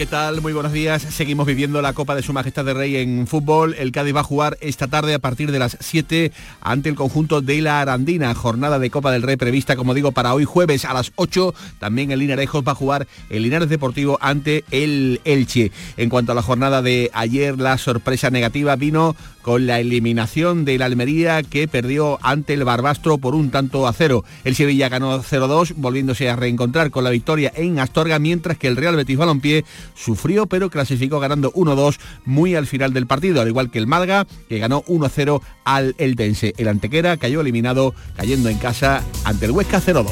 [0.00, 0.40] ¿Qué tal?
[0.40, 1.02] Muy buenos días.
[1.02, 3.76] Seguimos viviendo la Copa de Su Majestad de Rey en fútbol.
[3.78, 6.32] El Cádiz va a jugar esta tarde a partir de las 7
[6.62, 8.34] ante el conjunto de la Arandina.
[8.34, 11.52] Jornada de Copa del Rey prevista, como digo, para hoy jueves a las 8.
[11.80, 15.70] También el Linarejos va a jugar el Linares Deportivo ante el Elche.
[15.98, 20.82] En cuanto a la jornada de ayer, la sorpresa negativa vino con la eliminación del
[20.82, 24.24] Almería que perdió ante el Barbastro por un tanto a cero.
[24.44, 28.76] El Sevilla ganó 0-2, volviéndose a reencontrar con la victoria en Astorga, mientras que el
[28.76, 33.70] Real Betis Balompié sufrió pero clasificó ganando 1-2 muy al final del partido, al igual
[33.70, 36.54] que el Malga, que ganó 1-0 al Eldense.
[36.56, 40.10] El Antequera cayó eliminado, cayendo en casa ante el Huesca 0-2.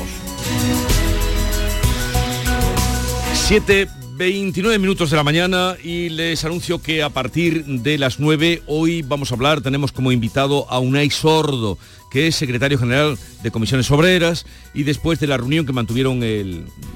[3.35, 3.88] 7
[4.19, 9.03] 29 minutos de la mañana y les anuncio que a partir de las 9 hoy
[9.03, 11.79] vamos a hablar, tenemos como invitado a Unai Sordo,
[12.11, 16.21] que es secretario general de Comisiones Obreras, y después de la reunión que mantuvieron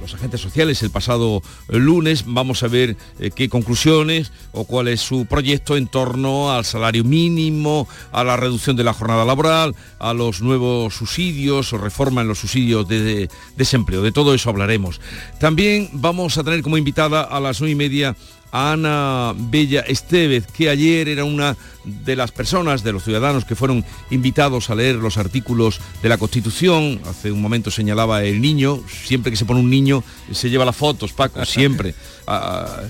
[0.00, 5.00] los agentes sociales el pasado lunes, vamos a ver eh, qué conclusiones o cuál es
[5.00, 10.12] su proyecto en torno al salario mínimo, a la reducción de la jornada laboral, a
[10.12, 14.02] los nuevos subsidios o reforma en los subsidios de, desempleo.
[14.02, 15.00] De todo eso hablaremos.
[15.38, 18.16] También vamos a tener como invitada a las nueve y media
[18.52, 23.56] a Ana Bella Estevez, que ayer era una de las personas, de los ciudadanos que
[23.56, 27.00] fueron invitados a leer los artículos de la Constitución.
[27.06, 30.76] Hace un momento señalaba el niño, siempre que se pone un niño se lleva las
[30.76, 31.94] fotos, Paco, siempre.
[32.26, 32.82] Ah,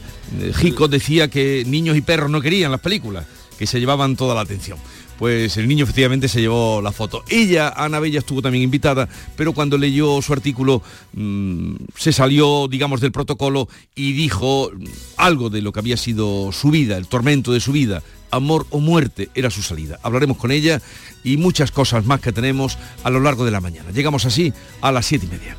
[0.56, 3.24] Jico decía que niños y perros no querían las películas,
[3.58, 4.78] que se llevaban toda la atención.
[5.22, 7.22] Pues el niño efectivamente se llevó la foto.
[7.28, 10.82] Ella, Ana Bella, estuvo también invitada, pero cuando leyó su artículo
[11.12, 14.72] mm, se salió, digamos, del protocolo y dijo
[15.16, 18.80] algo de lo que había sido su vida, el tormento de su vida, amor o
[18.80, 20.00] muerte era su salida.
[20.02, 20.82] Hablaremos con ella
[21.22, 23.92] y muchas cosas más que tenemos a lo largo de la mañana.
[23.92, 25.56] Llegamos así a las siete y media.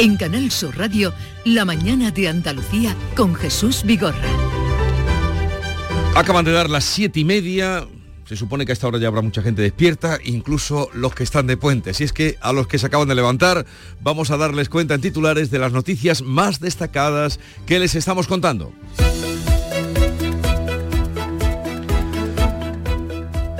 [0.00, 1.12] En Canal Sur Radio,
[1.44, 4.28] La mañana de Andalucía con Jesús Vigorra.
[6.14, 7.84] Acaban de dar las siete y media.
[8.24, 11.48] Se supone que a esta hora ya habrá mucha gente despierta, incluso los que están
[11.48, 11.94] de puente.
[11.94, 13.66] Si es que a los que se acaban de levantar,
[14.00, 18.72] vamos a darles cuenta en titulares de las noticias más destacadas que les estamos contando.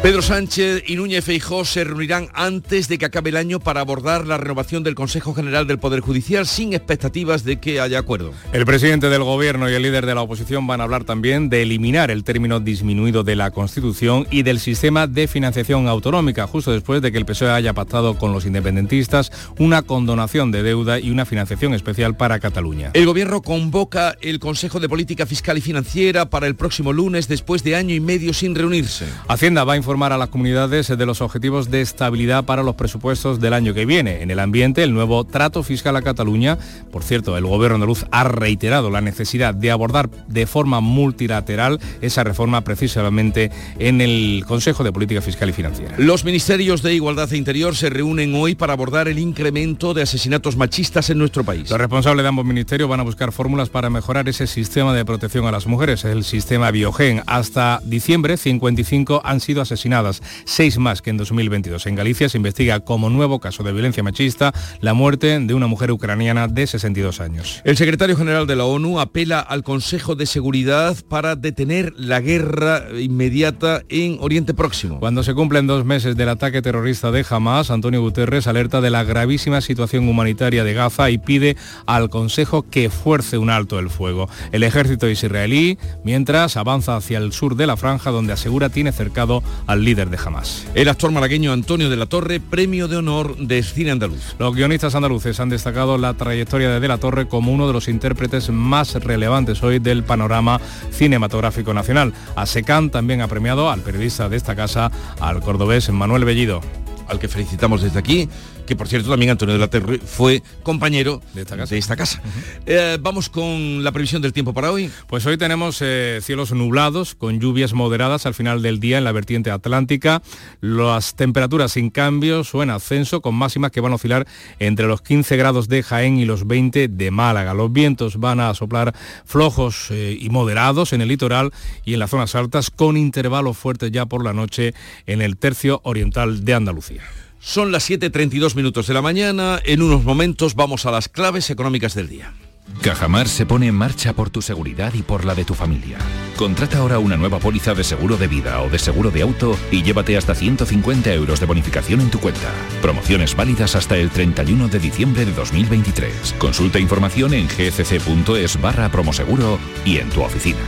[0.03, 4.29] Pedro Sánchez y Núñez Feijó se reunirán antes de que acabe el año para abordar
[4.29, 8.33] la renovación del Consejo General del Poder Judicial sin expectativas de que haya acuerdo.
[8.53, 11.63] El presidente del Gobierno y el líder de la oposición van a hablar también de
[11.63, 17.03] eliminar el término disminuido de la Constitución y del sistema de financiación autonómica, justo después
[17.03, 21.27] de que el PSOE haya pactado con los independentistas una condonación de deuda y una
[21.27, 22.93] financiación especial para Cataluña.
[22.95, 27.65] El Gobierno convoca el Consejo de Política Fiscal y Financiera para el próximo lunes después
[27.65, 29.07] de año y medio sin reunirse.
[29.27, 33.41] Hacienda va a informar a las comunidades de los objetivos de estabilidad para los presupuestos
[33.41, 34.21] del año que viene.
[34.21, 36.59] En el ambiente, el nuevo trato fiscal a Cataluña,
[36.93, 42.23] por cierto, el gobierno andaluz ha reiterado la necesidad de abordar de forma multilateral esa
[42.23, 45.95] reforma precisamente en el Consejo de Política Fiscal y Financiera.
[45.97, 50.59] Los ministerios de Igualdad e Interior se reúnen hoy para abordar el incremento de asesinatos
[50.59, 51.71] machistas en nuestro país.
[51.71, 55.47] Los responsables de ambos ministerios van a buscar fórmulas para mejorar ese sistema de protección
[55.47, 57.23] a las mujeres, el sistema Biogen.
[57.25, 61.87] Hasta diciembre, 55 han sido asesinados asesinadas, seis más que en 2022.
[61.87, 65.93] En Galicia se investiga como nuevo caso de violencia machista la muerte de una mujer
[65.93, 67.63] ucraniana de 62 años.
[67.65, 72.87] El secretario general de la ONU apela al Consejo de Seguridad para detener la guerra
[72.99, 74.99] inmediata en Oriente Próximo.
[74.99, 79.05] Cuando se cumplen dos meses del ataque terrorista de Hamas, Antonio Guterres alerta de la
[79.05, 84.29] gravísima situación humanitaria de Gaza y pide al Consejo que fuerce un alto el fuego.
[84.51, 89.43] El ejército israelí, mientras, avanza hacia el sur de la franja donde asegura tiene cercado
[89.69, 90.67] al líder de Hamas.
[90.75, 94.35] El actor malagueño Antonio de la Torre, premio de honor de cine andaluz.
[94.39, 97.87] Los guionistas andaluces han destacado la trayectoria de De la Torre como uno de los
[97.87, 100.59] intérpretes más relevantes hoy del panorama
[100.91, 102.15] cinematográfico nacional.
[102.35, 106.63] ASECAN también ha premiado al periodista de esta casa, al cordobés Manuel Bellido.
[107.07, 108.29] Al que felicitamos desde aquí
[108.69, 112.21] que por cierto también Antonio de la Torre fue compañero de esta casa.
[112.67, 114.91] Eh, vamos con la previsión del tiempo para hoy.
[115.07, 119.13] Pues hoy tenemos eh, cielos nublados con lluvias moderadas al final del día en la
[119.13, 120.21] vertiente atlántica,
[120.61, 124.27] las temperaturas sin cambios o en ascenso con máximas que van a oscilar
[124.59, 127.55] entre los 15 grados de Jaén y los 20 de Málaga.
[127.55, 131.53] Los vientos van a soplar flojos eh, y moderados en el litoral
[131.87, 134.75] y en las zonas altas con intervalos fuertes ya por la noche
[135.07, 137.03] en el tercio oriental de Andalucía.
[137.41, 139.61] Son las 7.32 minutos de la mañana.
[139.65, 142.35] En unos momentos vamos a las claves económicas del día.
[142.83, 145.99] Cajamar se pone en marcha por tu seguridad y por la de tu familia.
[146.37, 149.83] Contrata ahora una nueva póliza de seguro de vida o de seguro de auto y
[149.83, 152.53] llévate hasta 150 euros de bonificación en tu cuenta.
[152.81, 156.35] Promociones válidas hasta el 31 de diciembre de 2023.
[156.39, 160.61] Consulta información en gcc.es barra promoseguro y en tu oficina.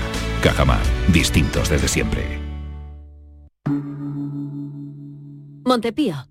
[0.43, 2.41] Cajamar, distintos desde siempre.
[5.65, 6.27] Montepío,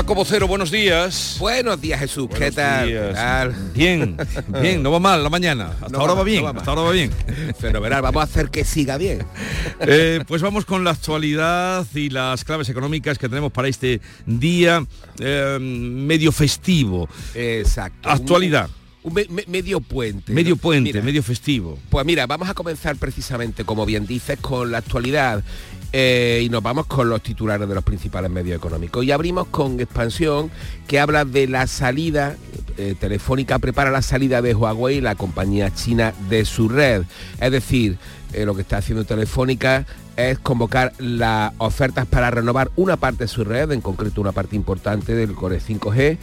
[0.00, 1.36] Paco Vocero, buenos días.
[1.38, 2.26] Buenos días, Jesús.
[2.34, 3.54] ¿Qué tal?
[3.74, 4.16] Bien,
[4.62, 5.74] bien, no va mal la mañana.
[5.78, 7.10] Hasta ahora va, bien, hasta ahora va bien.
[7.60, 9.26] Pero verás, vamos a hacer que siga bien.
[9.82, 14.84] Eh, pues vamos con la actualidad y las claves económicas que tenemos para este día
[15.18, 17.08] eh, medio festivo.
[17.34, 18.08] Exacto.
[18.08, 18.68] Actualidad.
[19.02, 19.14] Un
[19.46, 20.32] medio puente.
[20.32, 21.78] Medio puente, medio festivo.
[21.88, 25.42] Pues mira, vamos a comenzar precisamente, como bien dices, con la actualidad
[25.92, 29.04] Eh, y nos vamos con los titulares de los principales medios económicos.
[29.04, 30.50] Y abrimos con Expansión,
[30.86, 32.36] que habla de la salida,
[32.76, 37.02] eh, Telefónica prepara la salida de Huawei, la compañía china, de su red.
[37.40, 37.98] Es decir,
[38.32, 39.84] eh, lo que está haciendo Telefónica
[40.16, 44.54] es convocar las ofertas para renovar una parte de su red, en concreto una parte
[44.54, 46.18] importante del Core 5G,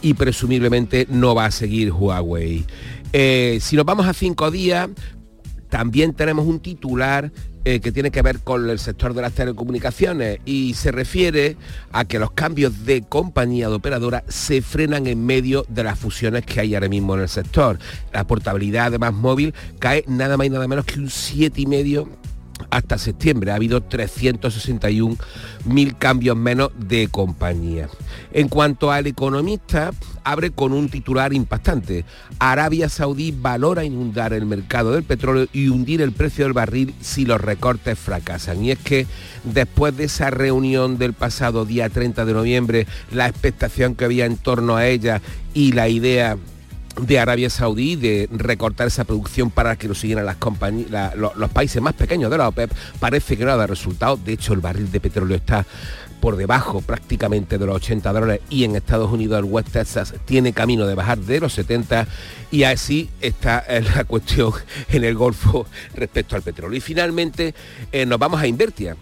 [0.00, 2.64] y presumiblemente no va a seguir Huawei.
[3.12, 4.88] si nos vamos a cinco días,
[5.74, 7.32] también tenemos un titular
[7.64, 11.56] eh, que tiene que ver con el sector de las telecomunicaciones y se refiere
[11.90, 16.46] a que los cambios de compañía de operadora se frenan en medio de las fusiones
[16.46, 17.80] que hay ahora mismo en el sector.
[18.12, 22.06] La portabilidad además móvil cae nada más y nada menos que un 7,5
[22.70, 23.50] hasta septiembre.
[23.50, 25.16] Ha habido 361
[25.64, 27.88] mil cambios menos de compañía.
[28.32, 29.92] En cuanto al economista,
[30.24, 32.04] abre con un titular impactante.
[32.38, 37.24] Arabia Saudí valora inundar el mercado del petróleo y hundir el precio del barril si
[37.24, 38.64] los recortes fracasan.
[38.64, 39.06] Y es que
[39.44, 44.36] después de esa reunión del pasado día 30 de noviembre, la expectación que había en
[44.36, 45.20] torno a ella
[45.52, 46.36] y la idea
[47.00, 51.80] de Arabia Saudí de recortar esa producción para que lo siguieran las compañías, los, países
[51.80, 54.16] más pequeños de la OPEP, parece que no dado resultado.
[54.16, 55.64] De hecho, el barril de petróleo está
[56.20, 60.54] por debajo prácticamente de los 80 dólares y en Estados Unidos el West Texas tiene
[60.54, 62.06] camino de bajar de los 70
[62.50, 64.52] y así está la cuestión
[64.88, 66.78] en el Golfo respecto al petróleo.
[66.78, 67.54] Y finalmente
[67.92, 68.96] eh, nos vamos a Invertia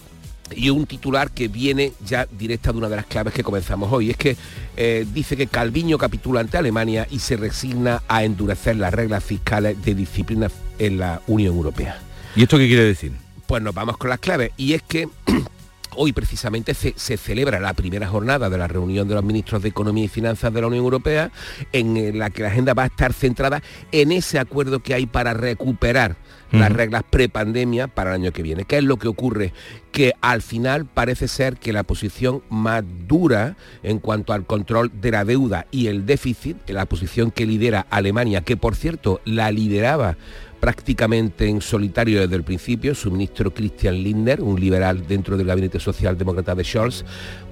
[0.56, 4.10] y un titular que viene ya directa de una de las claves que comenzamos hoy.
[4.10, 4.36] Es que
[4.76, 9.82] eh, dice que Calviño capitula ante Alemania y se resigna a endurecer las reglas fiscales
[9.84, 11.98] de disciplina en la Unión Europea.
[12.34, 13.12] ¿Y esto qué quiere decir?
[13.46, 14.52] Pues nos vamos con las claves.
[14.56, 15.08] Y es que
[15.96, 20.04] Hoy precisamente se, celebra la primera jornada de la reunión de los ministros de Economía
[20.04, 21.30] y Finanzas de la Unión Europea,
[21.72, 25.34] en la que la agenda va a estar centrada en ese acuerdo que hay para
[25.34, 26.16] recuperar
[26.50, 28.64] las reglas prepandemia para el año que viene.
[28.64, 29.54] ¿Qué es lo que ocurre?
[29.90, 35.10] Que al final parece ser que la posición más dura en cuanto al control de
[35.10, 40.16] la deuda y el déficit, la posición que lidera Alemania, que por cierto la lideraba
[40.62, 45.80] prácticamente en solitario desde el principio, su ministro Christian Lindner, un liberal dentro del gabinete
[45.80, 47.04] socialdemócrata de Scholz,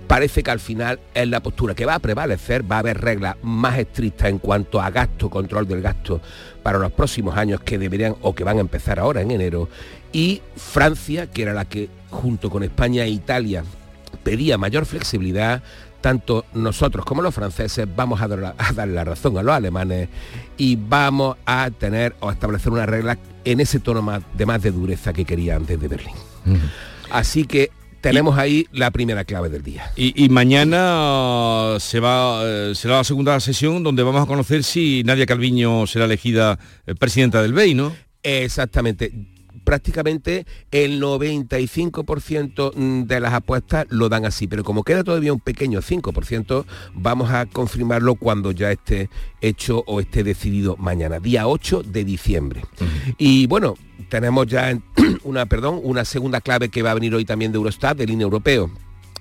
[0.07, 3.35] parece que al final es la postura que va a prevalecer, va a haber reglas
[3.43, 6.21] más estrictas en cuanto a gasto, control del gasto
[6.63, 9.69] para los próximos años que deberían o que van a empezar ahora en enero.
[10.13, 13.65] Y Francia, que era la que junto con España e Italia
[14.23, 15.65] pedía mayor flexibilidad,
[16.01, 20.09] tanto nosotros como los franceses vamos a dar, la razón a los alemanes
[20.57, 25.13] y vamos a tener o establecer una regla en ese tono de más de dureza
[25.13, 26.15] que quería antes de Berlín.
[27.11, 27.71] Así que
[28.01, 29.91] tenemos ahí la primera clave del día.
[29.97, 35.27] Y, mañana se va, eh, será la segunda sesión donde vamos a conocer si Nadia
[35.27, 37.95] Calviño será elegida eh, presidenta del BEI, ¿no?
[38.23, 39.13] Exactamente
[39.65, 45.41] prácticamente el 95% mm, de las apuestas lo dan así, pero como queda todavía un
[45.41, 51.83] pequeño 5%, vamos a confirmarlo cuando ya esté hecho o esté decidido mañana, día 8
[51.85, 52.63] de diciembre.
[53.19, 53.75] Y bueno,
[54.09, 54.79] tenemos ya
[55.25, 58.23] una, perdón, una segunda clave que va a venir hoy también de Eurostat, del INE
[58.23, 58.71] europeo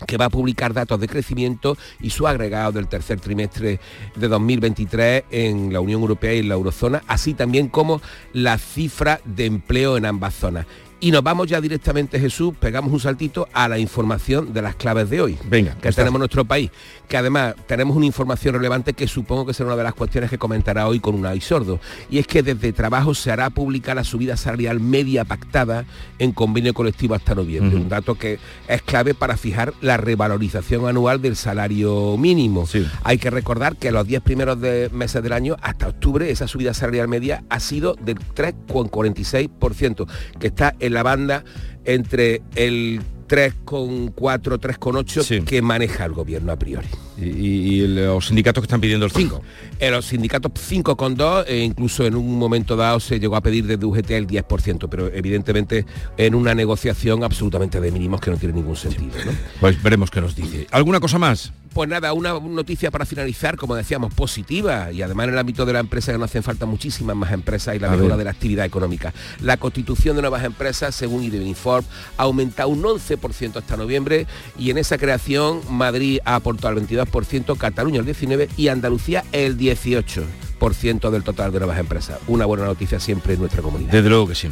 [0.07, 3.79] que va a publicar datos de crecimiento y su agregado del tercer trimestre
[4.15, 8.01] de 2023 en la Unión Europea y en la Eurozona, así también como
[8.33, 10.65] la cifra de empleo en ambas zonas.
[11.01, 15.09] Y nos vamos ya directamente, Jesús, pegamos un saltito a la información de las claves
[15.09, 15.37] de hoy.
[15.45, 15.75] Venga.
[15.75, 16.71] Que tenemos en nuestro país.
[17.07, 20.37] Que además tenemos una información relevante que supongo que será una de las cuestiones que
[20.37, 21.79] comentará hoy con un ay sordo.
[22.09, 25.85] Y es que desde trabajo se hará pública la subida salarial media pactada
[26.19, 27.77] en convenio colectivo hasta noviembre.
[27.77, 28.37] Un dato que
[28.67, 32.67] es clave para fijar la revalorización anual del salario mínimo.
[33.03, 34.57] Hay que recordar que los 10 primeros
[34.91, 40.07] meses del año, hasta octubre, esa subida salarial media ha sido del 3,46%,
[40.39, 41.43] que está en la banda
[41.85, 44.13] entre el 3,4,
[44.59, 46.87] 3,8 que maneja el gobierno a priori.
[47.17, 49.41] ¿Y, los sindicatos que están pidiendo el 5?
[49.79, 53.85] En los sindicatos 5,2 e incluso en un momento dado se llegó a pedir desde
[53.85, 55.85] UGT el 10%, pero evidentemente
[56.17, 59.11] en una negociación absolutamente de mínimos que no tiene ningún sentido.
[59.59, 60.67] Pues veremos qué nos dice.
[60.71, 61.53] ¿Alguna cosa más?
[61.73, 65.73] Pues nada, una noticia para finalizar, como decíamos, positiva y además en el ámbito de
[65.73, 68.65] la empresa que nos hacen falta muchísimas más empresas y la mejora de la actividad
[68.65, 69.13] económica.
[69.41, 71.85] La constitución de nuevas empresas, según IDEMINFORM,
[72.17, 74.25] ha aumentado un 11% hasta noviembre
[74.57, 79.57] y en esa creación Madrid ha aportado el 22%, Cataluña el 19% y Andalucía el
[79.57, 80.25] 18%
[80.73, 82.19] ciento del total de nuevas empresas.
[82.27, 83.91] Una buena noticia siempre en nuestra comunidad.
[83.91, 84.49] Desde luego que sí.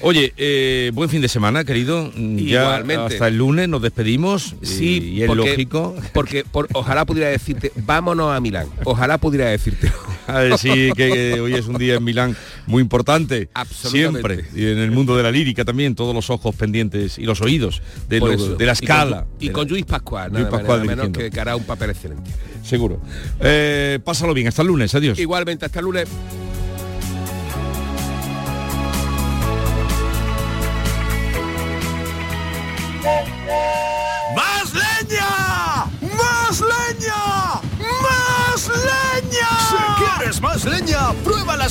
[0.00, 2.12] Oye, eh, buen fin de semana, querido.
[2.16, 3.14] Igualmente.
[3.14, 4.54] hasta el lunes nos despedimos.
[4.62, 5.96] Sí, y, es lógico.
[6.12, 8.68] Porque ojalá pudiera decirte, vámonos a Milán.
[8.84, 9.90] Ojalá pudiera decirte.
[10.28, 12.36] a decir que hoy es un día en Milán
[12.66, 13.48] muy importante.
[13.70, 14.44] Siempre.
[14.54, 17.82] Y en el mundo de la lírica también, todos los ojos pendientes y los oídos
[18.08, 18.20] de,
[18.58, 19.26] de la escala.
[19.40, 22.30] Y con, Luis Pascual, Luis Pascual menos, que, hará un papel excelente.
[22.62, 23.00] Seguro.
[23.40, 25.18] Eh, pásalo bien, hasta el lunes, adiós.
[25.18, 26.08] Igualmente, hasta el lunes.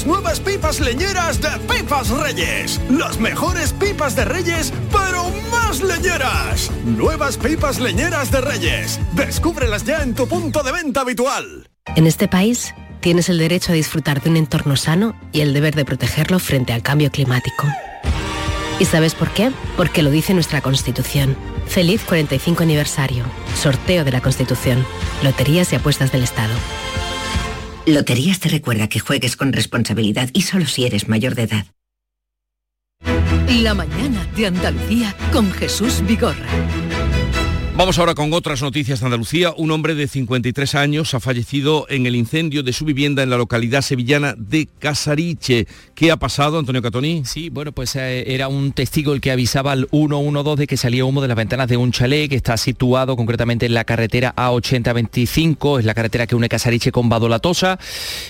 [0.05, 2.79] Nuevas pipas leñeras de Pipas Reyes.
[2.89, 6.71] Las mejores pipas de Reyes, pero más leñeras.
[6.85, 8.99] Nuevas pipas leñeras de Reyes.
[9.13, 11.69] Descúbrelas ya en tu punto de venta habitual.
[11.95, 15.75] En este país tienes el derecho a disfrutar de un entorno sano y el deber
[15.75, 17.65] de protegerlo frente al cambio climático.
[18.79, 19.51] ¿Y sabes por qué?
[19.75, 21.35] Porque lo dice nuestra Constitución.
[21.67, 23.23] Feliz 45 aniversario.
[23.55, 24.85] Sorteo de la Constitución.
[25.23, 26.53] Loterías y apuestas del Estado.
[27.87, 31.65] Loterías te recuerda que juegues con responsabilidad y solo si eres mayor de edad.
[33.61, 36.45] La mañana de Andalucía con Jesús Vigorra.
[37.77, 39.53] Vamos ahora con otras noticias de Andalucía.
[39.55, 43.37] Un hombre de 53 años ha fallecido en el incendio de su vivienda en la
[43.37, 45.67] localidad sevillana de Casariche.
[45.93, 47.21] ¿Qué ha pasado, Antonio Catoni?
[47.23, 51.05] Sí, bueno, pues eh, era un testigo el que avisaba al 112 de que salía
[51.05, 55.77] humo de las ventanas de un chalet que está situado concretamente en la carretera A8025,
[55.77, 57.77] es la carretera que une Casariche con Badolatosa,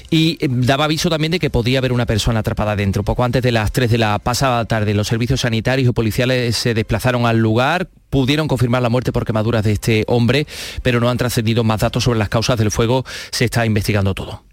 [0.09, 3.03] y eh, daba aviso también de que podía haber una persona atrapada dentro.
[3.03, 6.73] Poco antes de las 3 de la pasada tarde, los servicios sanitarios y policiales se
[6.73, 10.47] desplazaron al lugar, pudieron confirmar la muerte por quemaduras de este hombre,
[10.81, 13.05] pero no han trascendido más datos sobre las causas del fuego.
[13.31, 14.43] Se está investigando todo.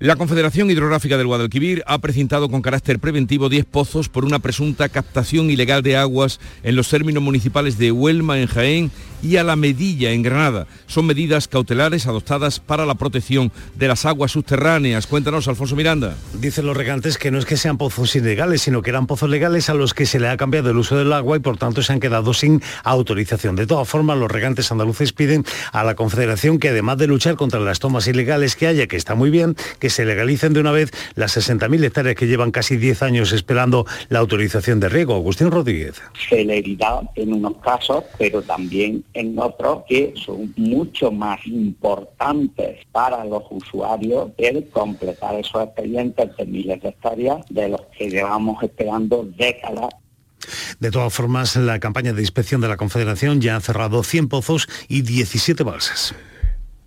[0.00, 4.88] La Confederación Hidrográfica del Guadalquivir ha precintado con carácter preventivo 10 pozos por una presunta
[4.88, 8.92] captación ilegal de aguas en los términos municipales de Huelma en Jaén
[9.24, 10.68] y a la Medilla en Granada.
[10.86, 15.08] Son medidas cautelares adoptadas para la protección de las aguas subterráneas.
[15.08, 16.16] Cuéntanos, Alfonso Miranda.
[16.34, 19.68] Dicen los regantes que no es que sean pozos ilegales, sino que eran pozos legales
[19.68, 21.92] a los que se le ha cambiado el uso del agua y por tanto se
[21.92, 23.56] han quedado sin autorización.
[23.56, 27.58] De todas formas, los regantes andaluces piden a la Confederación que además de luchar contra
[27.58, 30.90] las tomas ilegales que haya, que está muy bien, que se legalicen de una vez
[31.14, 35.14] las 60.000 hectáreas que llevan casi 10 años esperando la autorización de riego.
[35.14, 36.00] Agustín Rodríguez.
[36.28, 43.42] Celeridad en unos casos, pero también en otros que son mucho más importantes para los
[43.50, 49.90] usuarios el completar esos expedientes de miles de hectáreas de los que llevamos esperando décadas
[50.78, 54.68] de todas formas, la campaña de inspección de la Confederación ya ha cerrado 100 pozos
[54.88, 56.14] y 17 balsas.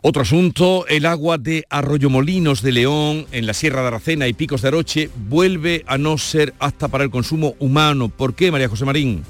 [0.04, 4.64] Otro asunto, el agua de Arroyomolinos de León, en la Sierra de Aracena y Picos
[4.64, 8.10] de Aroche, vuelve a no ser apta para el consumo humano.
[8.10, 9.24] ¿Por qué, María José Marín?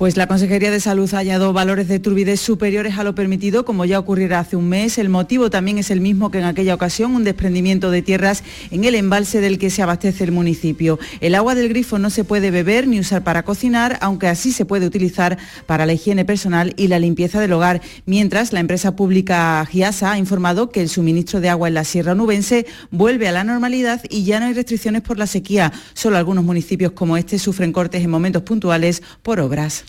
[0.00, 3.84] Pues la Consejería de Salud ha hallado valores de turbidez superiores a lo permitido, como
[3.84, 4.96] ya ocurriera hace un mes.
[4.96, 8.84] El motivo también es el mismo que en aquella ocasión, un desprendimiento de tierras en
[8.84, 10.98] el embalse del que se abastece el municipio.
[11.20, 14.64] El agua del grifo no se puede beber ni usar para cocinar, aunque así se
[14.64, 15.36] puede utilizar
[15.66, 17.82] para la higiene personal y la limpieza del hogar.
[18.06, 22.14] Mientras, la empresa pública Giasa ha informado que el suministro de agua en la Sierra
[22.14, 25.74] Nubense vuelve a la normalidad y ya no hay restricciones por la sequía.
[25.92, 29.84] Solo algunos municipios como este sufren cortes en momentos puntuales por obras.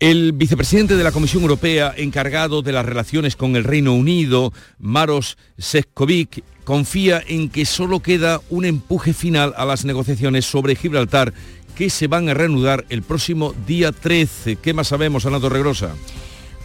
[0.00, 5.36] El vicepresidente de la Comisión Europea encargado de las relaciones con el Reino Unido, Maros
[5.58, 11.34] Sefcovic, confía en que solo queda un empuje final a las negociaciones sobre Gibraltar
[11.74, 14.56] que se van a reanudar el próximo día 13.
[14.56, 15.94] ¿Qué más sabemos, Ana Torregrosa?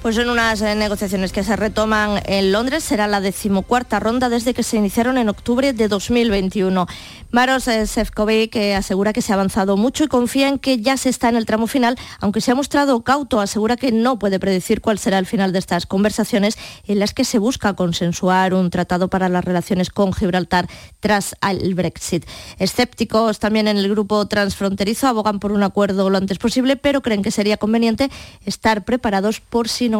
[0.05, 2.83] Pues son unas eh, negociaciones que se retoman en Londres.
[2.83, 6.85] Será la decimocuarta ronda desde que se iniciaron en octubre de 2021.
[7.31, 11.09] Maros eh, Sefcovic asegura que se ha avanzado mucho y confía en que ya se
[11.09, 14.79] está en el tramo final, aunque se ha mostrado cauto, asegura que no puede predecir
[14.79, 19.07] cuál será el final de estas conversaciones en las que se busca consensuar un tratado
[19.07, 20.67] para las relaciones con Gibraltar
[20.99, 22.27] tras el Brexit.
[22.59, 27.23] Escépticos también en el grupo transfronterizo abogan por un acuerdo lo antes posible, pero creen
[27.23, 28.11] que sería conveniente
[28.45, 29.94] estar preparados por si no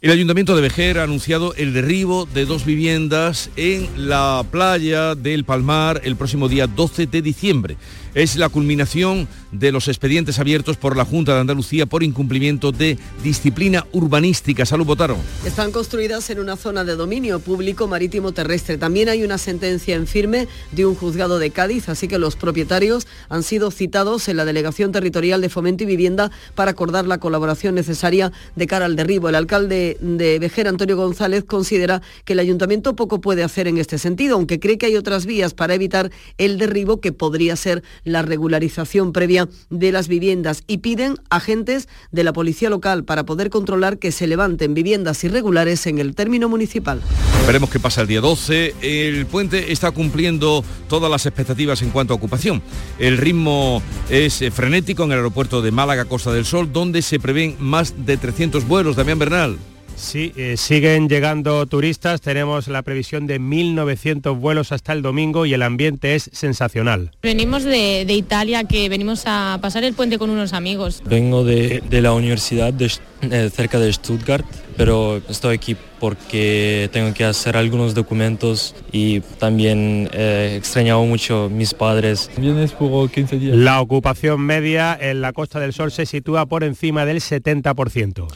[0.00, 5.44] El Ayuntamiento de Vejer ha anunciado el derribo de dos viviendas en la playa del
[5.44, 7.76] Palmar el próximo día 12 de diciembre.
[8.14, 12.98] Es la culminación de los expedientes abiertos por la Junta de Andalucía por incumplimiento de
[13.22, 14.66] disciplina urbanística.
[14.66, 15.16] Salud, Botaro.
[15.46, 18.76] Están construidas en una zona de dominio público marítimo terrestre.
[18.76, 23.06] También hay una sentencia en firme de un juzgado de Cádiz, así que los propietarios
[23.30, 27.74] han sido citados en la Delegación Territorial de Fomento y Vivienda para acordar la colaboración
[27.74, 29.30] necesaria de cara al derribo.
[29.30, 33.96] El alcalde de Vejer, Antonio González, considera que el ayuntamiento poco puede hacer en este
[33.96, 38.22] sentido, aunque cree que hay otras vías para evitar el derribo que podría ser la
[38.22, 43.98] regularización previa de las viviendas y piden agentes de la policía local para poder controlar
[43.98, 47.00] que se levanten viviendas irregulares en el término municipal.
[47.46, 48.74] Veremos qué pasa el día 12.
[48.82, 52.62] El puente está cumpliendo todas las expectativas en cuanto a ocupación.
[52.98, 57.18] El ritmo es eh, frenético en el aeropuerto de Málaga, Costa del Sol, donde se
[57.18, 58.96] prevén más de 300 vuelos.
[58.96, 59.58] Damián Bernal.
[60.02, 65.54] Sí, eh, siguen llegando turistas, tenemos la previsión de 1.900 vuelos hasta el domingo y
[65.54, 67.12] el ambiente es sensacional.
[67.22, 71.02] Venimos de, Italia, que venimos a pasar el puente con unos amigos.
[71.06, 74.44] Vengo de, la universidad eh, cerca de Stuttgart,
[74.76, 81.74] pero estoy aquí porque tengo que hacer algunos documentos y también he extrañado mucho mis
[81.74, 82.28] padres.
[82.36, 83.56] Vienes por 15 días.
[83.56, 88.26] La ocupación media en la Costa del Sol se sitúa por encima del 70%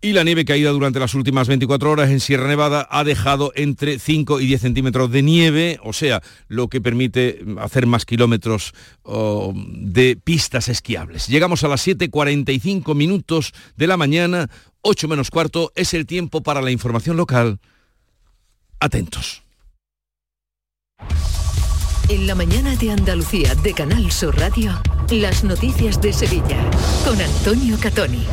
[0.00, 3.98] y la nieve caída durante las últimas 24 horas en Sierra Nevada ha dejado entre
[3.98, 8.74] 5 y 10 centímetros de nieve, o sea, lo que permite hacer más kilómetros
[9.04, 11.28] de pistas esquiables.
[11.28, 14.48] Llegamos a las 7.45 minutos de la mañana,
[14.82, 17.58] 8 menos cuarto, es el tiempo para la información local.
[18.78, 19.42] Atentos.
[22.08, 24.80] En la mañana de Andalucía de Canal Sur Radio,
[25.10, 26.70] las noticias de Sevilla
[27.04, 28.24] con Antonio Catoni.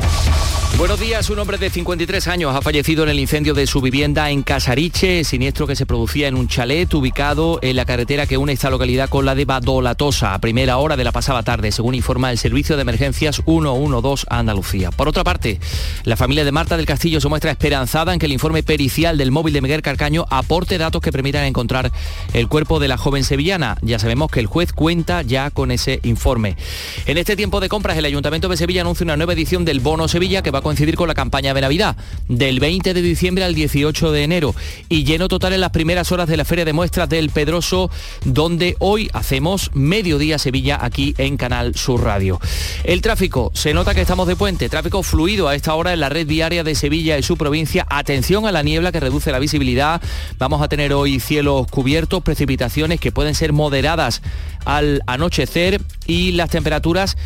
[0.75, 4.31] Buenos días, un hombre de 53 años ha fallecido en el incendio de su vivienda
[4.31, 8.53] en Casariche, siniestro que se producía en un chalet ubicado en la carretera que une
[8.53, 12.31] esta localidad con la de Badolatosa a primera hora de la pasada tarde, según informa
[12.31, 14.89] el Servicio de Emergencias 112 a Andalucía.
[14.89, 15.59] Por otra parte,
[16.05, 19.29] la familia de Marta del Castillo se muestra esperanzada en que el informe pericial del
[19.29, 21.91] móvil de Miguel Carcaño aporte datos que permitan encontrar
[22.33, 23.77] el cuerpo de la joven sevillana.
[23.83, 26.57] Ya sabemos que el juez cuenta ya con ese informe.
[27.05, 30.07] En este tiempo de compras, el Ayuntamiento de Sevilla anuncia una nueva edición del Bono
[30.07, 31.95] Sevilla que va a coincidir con la campaña de Navidad,
[32.27, 34.55] del 20 de diciembre al 18 de enero,
[34.89, 37.91] y lleno total en las primeras horas de la Feria de Muestras del Pedroso,
[38.25, 42.39] donde hoy hacemos mediodía Sevilla aquí en Canal Sur Radio.
[42.83, 46.09] El tráfico, se nota que estamos de puente, tráfico fluido a esta hora en la
[46.09, 47.85] red diaria de Sevilla y su provincia.
[47.89, 50.01] Atención a la niebla que reduce la visibilidad.
[50.39, 54.21] Vamos a tener hoy cielos cubiertos, precipitaciones que pueden ser moderadas
[54.65, 57.17] al anochecer y las temperaturas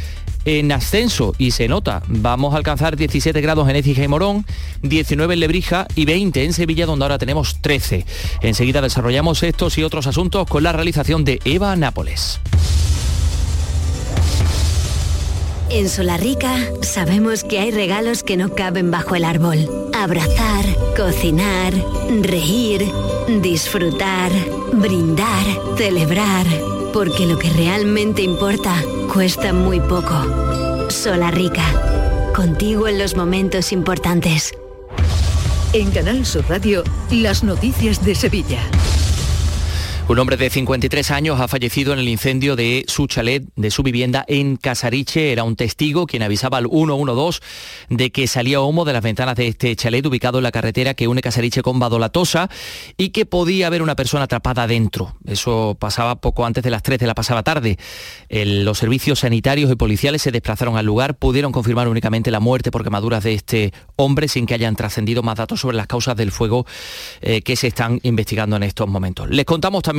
[0.48, 2.02] en ascenso y se nota.
[2.08, 4.46] Vamos a alcanzar 17 grados en Écija y Morón,
[4.82, 8.06] 19 en Lebrija y 20 en Sevilla, donde ahora tenemos 13.
[8.42, 12.40] Enseguida desarrollamos estos y otros asuntos con la realización de Eva Nápoles.
[15.70, 19.70] En Solarrica sabemos que hay regalos que no caben bajo el árbol.
[19.94, 20.64] Abrazar,
[20.96, 21.74] cocinar,
[22.22, 22.90] reír,
[23.42, 24.32] disfrutar,
[24.72, 25.46] brindar,
[25.78, 26.46] celebrar.
[26.94, 28.84] Porque lo que realmente importa
[29.14, 30.90] cuesta muy poco.
[30.90, 31.64] Sola Rica.
[32.36, 34.54] Contigo en los momentos importantes.
[35.74, 38.62] En Canal Sur Radio, las noticias de Sevilla.
[40.10, 43.84] Un hombre de 53 años ha fallecido en el incendio de su chalet, de su
[43.84, 45.34] vivienda en Casariche.
[45.34, 47.42] Era un testigo quien avisaba al 112
[47.90, 51.10] de que salía humo de las ventanas de este chalet ubicado en la carretera que
[51.10, 52.50] une Casariche con Badolatosa
[52.96, 55.18] y que podía haber una persona atrapada dentro.
[55.26, 57.78] Eso pasaba poco antes de las 3 de la pasada tarde.
[58.30, 62.86] los servicios sanitarios y policiales se desplazaron al lugar, pudieron confirmar únicamente la muerte por
[62.86, 66.66] quemaduras de este hombre sin que hayan trascendido más datos sobre las causas del fuego
[67.20, 69.30] eh, que se están investigando en estos momentos.
[69.30, 69.97] Les contamos también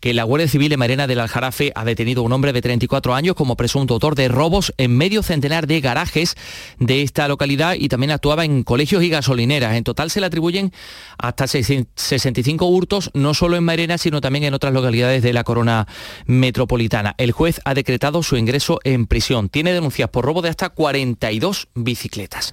[0.00, 3.14] que la Guardia Civil de Marena del Aljarafe ha detenido a un hombre de 34
[3.14, 6.36] años como presunto autor de robos en medio centenar de garajes
[6.78, 9.74] de esta localidad y también actuaba en colegios y gasolineras.
[9.74, 10.72] En total se le atribuyen
[11.18, 15.86] hasta 65 hurtos, no solo en Marena, sino también en otras localidades de la corona
[16.26, 17.14] metropolitana.
[17.18, 19.48] El juez ha decretado su ingreso en prisión.
[19.48, 22.52] Tiene denuncias por robo de hasta 42 bicicletas.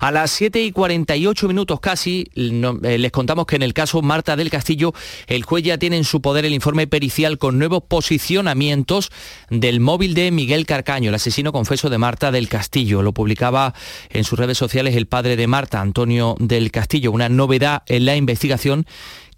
[0.00, 4.36] A las 7 y 48 minutos casi, eh, les contamos que en el caso Marta
[4.36, 4.94] del Castillo,
[5.26, 9.10] el juez ya tiene en su poder el informe pericial con nuevos posicionamientos
[9.50, 13.02] del móvil de Miguel Carcaño, el asesino confeso de Marta del Castillo.
[13.02, 13.74] Lo publicaba
[14.10, 17.12] en sus redes sociales el padre de Marta, Antonio del Castillo.
[17.12, 18.86] Una novedad en la investigación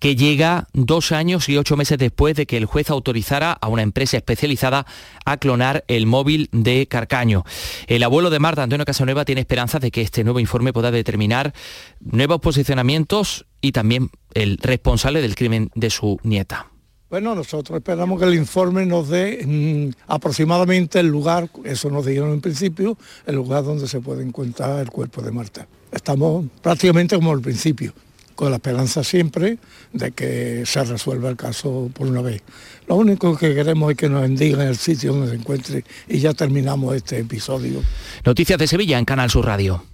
[0.05, 3.81] que llega dos años y ocho meses después de que el juez autorizara a una
[3.81, 4.85] empresa especializada
[5.25, 7.45] a clonar el móvil de Carcaño.
[7.87, 11.55] El abuelo de Marta, Antonio Casanueva, tiene esperanzas de que este nuevo informe pueda determinar
[12.01, 16.74] nuevos posicionamientos y también el responsable del crimen de su nieta.
[17.15, 22.33] Bueno, nosotros esperamos que el informe nos dé mm, aproximadamente el lugar, eso nos dijeron
[22.33, 25.69] en principio, el lugar donde se puede encontrar el cuerpo de Marta.
[25.93, 27.93] Estamos prácticamente como al principio,
[28.35, 29.59] con la esperanza siempre
[29.93, 32.43] de que se resuelva el caso por una vez.
[32.89, 36.35] Lo único que queremos es que nos indiquen el sitio donde se encuentre y ya
[36.35, 37.81] terminamos este episodio.
[38.25, 39.94] Noticias de Sevilla en Canal Sur Radio.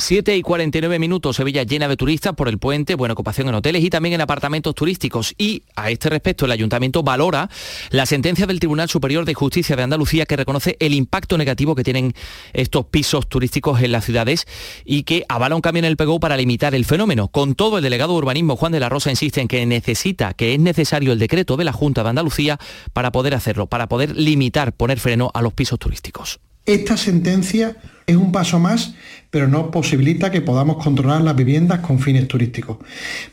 [0.00, 3.84] 7 y 49 minutos, Sevilla llena de turistas por el puente, buena ocupación en hoteles
[3.84, 5.34] y también en apartamentos turísticos.
[5.38, 7.48] Y a este respecto, el Ayuntamiento valora
[7.90, 11.84] la sentencia del Tribunal Superior de Justicia de Andalucía que reconoce el impacto negativo que
[11.84, 12.14] tienen
[12.52, 14.46] estos pisos turísticos en las ciudades
[14.84, 17.28] y que avala un cambio en el PGO para limitar el fenómeno.
[17.28, 20.54] Con todo, el delegado de urbanismo Juan de la Rosa insiste en que necesita, que
[20.54, 22.58] es necesario el decreto de la Junta de Andalucía
[22.92, 26.40] para poder hacerlo, para poder limitar, poner freno a los pisos turísticos.
[26.66, 27.76] Esta sentencia
[28.06, 28.94] es un paso más,
[29.30, 32.78] pero no posibilita que podamos controlar las viviendas con fines turísticos.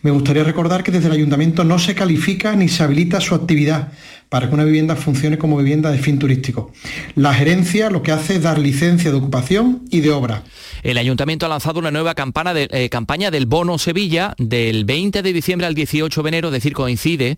[0.03, 3.89] Me gustaría recordar que desde el ayuntamiento no se califica ni se habilita su actividad
[4.29, 6.71] para que una vivienda funcione como vivienda de fin turístico.
[7.15, 10.43] La gerencia lo que hace es dar licencia de ocupación y de obra.
[10.83, 12.13] El ayuntamiento ha lanzado una nueva
[12.53, 16.53] de, eh, campaña del bono Sevilla del 20 de diciembre al 18 de enero, es
[16.53, 17.37] decir, coincide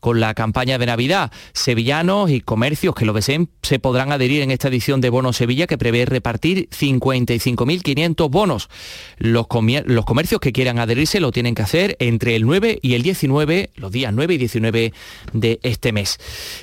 [0.00, 1.30] con la campaña de Navidad.
[1.52, 5.66] Sevillanos y comercios que lo deseen se podrán adherir en esta edición de bono Sevilla
[5.66, 7.99] que prevé repartir 55.500
[8.30, 8.68] bonos.
[9.18, 9.46] Los,
[9.84, 13.70] los comercios que quieran adherirse lo tienen que hacer entre el 9 y el 19,
[13.76, 14.92] los días 9 y 19
[15.32, 16.18] de este mes.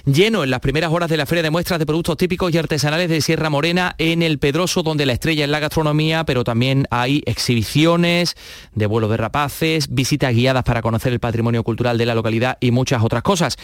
[0.05, 3.09] Lleno en las primeras horas de la Feria de Muestras de Productos Típicos y Artesanales
[3.09, 7.23] de Sierra Morena en el Pedroso, donde la estrella es la gastronomía, pero también hay
[7.25, 8.35] exhibiciones
[8.73, 12.71] de vuelo de rapaces, visitas guiadas para conocer el patrimonio cultural de la localidad y
[12.71, 13.57] muchas otras cosas.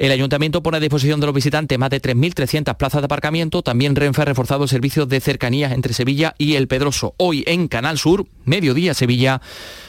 [0.00, 3.60] El ayuntamiento pone a disposición de los visitantes más de 3.300 plazas de aparcamiento.
[3.60, 7.12] También Renfe ha reforzado el servicio de cercanías entre Sevilla y El Pedroso.
[7.18, 9.42] Hoy en Canal Sur, mediodía Sevilla,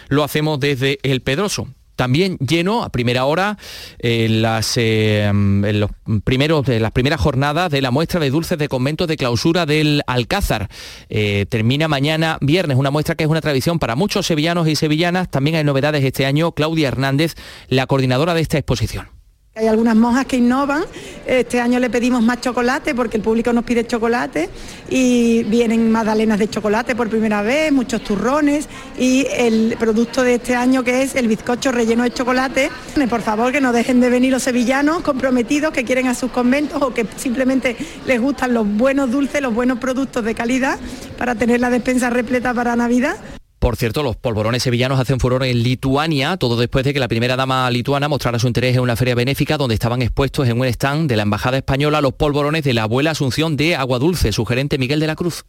[0.09, 1.69] lo hacemos desde El Pedroso.
[1.95, 3.57] También lleno a primera hora
[3.99, 5.91] en las, eh, los
[6.25, 10.67] primeros, las primeras jornadas de la muestra de dulces de convento de clausura del Alcázar.
[11.07, 15.31] Eh, termina mañana viernes, una muestra que es una tradición para muchos sevillanos y sevillanas.
[15.31, 16.51] También hay novedades este año.
[16.51, 17.35] Claudia Hernández,
[17.69, 19.20] la coordinadora de esta exposición.
[19.53, 20.83] Hay algunas monjas que innovan.
[21.25, 24.49] Este año le pedimos más chocolate porque el público nos pide chocolate
[24.89, 30.55] y vienen magdalenas de chocolate por primera vez, muchos turrones y el producto de este
[30.55, 32.71] año que es el bizcocho relleno de chocolate.
[33.09, 36.81] Por favor que no dejen de venir los sevillanos comprometidos que quieren a sus conventos
[36.81, 37.75] o que simplemente
[38.07, 40.79] les gustan los buenos dulces, los buenos productos de calidad
[41.17, 43.17] para tener la despensa repleta para Navidad.
[43.61, 47.35] Por cierto, los polvorones sevillanos hacen furor en Lituania, todo después de que la primera
[47.35, 51.07] dama lituana mostrara su interés en una feria benéfica donde estaban expuestos en un stand
[51.07, 54.79] de la Embajada Española los polvorones de la abuela Asunción de Agua Dulce, su gerente
[54.79, 55.45] Miguel de la Cruz.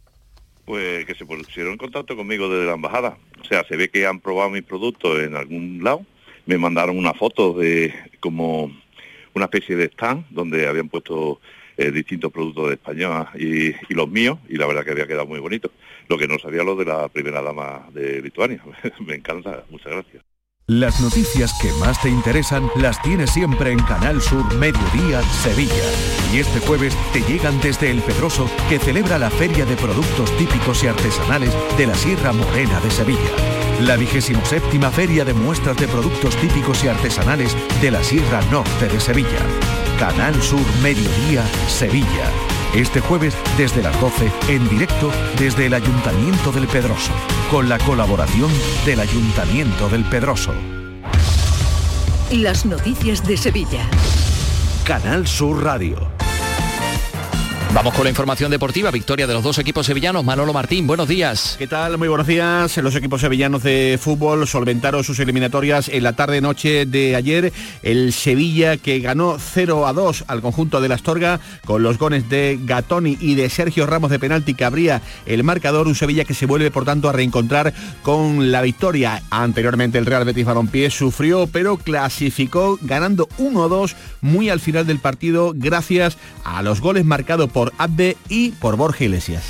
[0.63, 3.17] Pues que se pusieron en contacto conmigo desde la embajada.
[3.41, 6.05] O sea, se ve que han probado mis productos en algún lado.
[6.45, 8.71] Me mandaron una foto de como
[9.33, 11.39] una especie de stand donde habían puesto
[11.75, 15.39] eh, distintos productos de España y, los míos, y la verdad que había quedado muy
[15.39, 15.71] bonito.
[16.09, 18.63] Lo que no sabía lo de la primera dama de Lituania.
[18.99, 20.23] Me encanta, muchas gracias.
[20.67, 25.83] Las noticias que más te interesan las tienes siempre en Canal Sur Mediodía Sevilla.
[26.31, 30.81] Y este jueves te llegan desde El Pedroso, que celebra la Feria de Productos Típicos
[30.85, 33.19] y Artesanales de la Sierra Morena de Sevilla.
[33.81, 39.01] La 27 Feria de Muestras de Productos Típicos y Artesanales de la Sierra Norte de
[39.01, 39.45] Sevilla.
[39.99, 42.52] Canal Sur Mediodía Sevilla.
[42.75, 47.11] Este jueves desde las 12 en directo desde el Ayuntamiento del Pedroso,
[47.51, 48.49] con la colaboración
[48.83, 50.51] del Ayuntamiento del Pedroso.
[52.31, 53.87] Las noticias de Sevilla.
[54.85, 56.12] Canal Sur Radio.
[57.73, 60.23] Vamos con la información deportiva, victoria de los dos equipos sevillanos.
[60.23, 61.55] Manolo Martín, buenos días.
[61.57, 61.97] ¿Qué tal?
[61.97, 62.77] Muy buenos días.
[62.77, 67.51] Los equipos sevillanos de fútbol solventaron sus eliminatorias en la tarde-noche de ayer.
[67.81, 72.29] El Sevilla que ganó 0 a 2 al conjunto de la Astorga con los goles
[72.29, 75.87] de Gatoni y de Sergio Ramos de penalti que abría el marcador.
[75.87, 79.23] Un Sevilla que se vuelve, por tanto, a reencontrar con la victoria.
[79.31, 85.53] Anteriormente el Real Betis Balompié sufrió, pero clasificó ganando 1-2 muy al final del partido
[85.55, 89.43] gracias a los goles marcados por Abbe y por Borja Iglesias.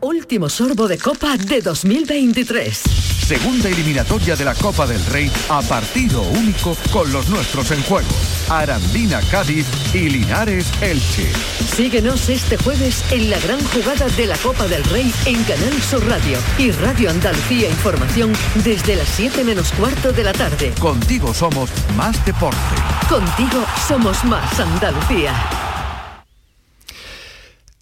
[0.00, 3.06] Último sorbo de Copa de 2023.
[3.26, 8.08] Segunda eliminatoria de la Copa del Rey a partido único con los nuestros en juego.
[8.48, 11.28] Arandina Cádiz y Linares Elche.
[11.74, 16.06] Síguenos este jueves en la gran jugada de la Copa del Rey en Canal Sur
[16.06, 18.32] Radio y Radio Andalucía Información
[18.62, 20.72] desde las 7 menos cuarto de la tarde.
[20.78, 22.76] Contigo somos más deporte.
[23.08, 25.65] Contigo somos más Andalucía.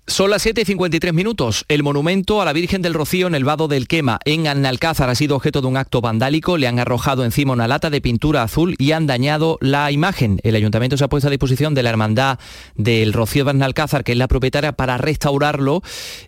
[0.06, 1.64] Son las 7 y 53 minutos.
[1.66, 5.14] El monumento a la Virgen del Rocío en el Vado del Quema, en Annalcázar, ha
[5.14, 6.58] sido objeto de un acto vandálico.
[6.58, 10.40] Le han arrojado encima una lata de pintura azul y han dañado la imagen.
[10.42, 12.38] El ayuntamiento se ha puesto a disposición de la Hermandad
[12.74, 15.80] del Rocío de Annalcázar, que es la propietaria, para restaurarlo.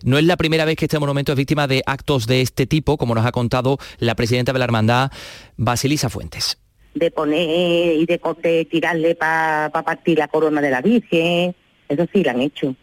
[0.03, 2.97] No es la primera vez que este monumento es víctima de actos de este tipo,
[2.97, 5.11] como nos ha contado la presidenta de la Hermandad,
[5.55, 6.57] Basilisa Fuentes.
[6.95, 11.55] De poner y de, tirarle para partir la corona de la Virgen,
[11.87, 12.75] eso sí lo han hecho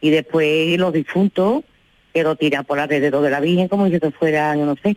[0.00, 1.64] y después los difuntos
[2.12, 4.96] que lo tiran por alrededor de la Virgen como si eso fuera, yo no sé,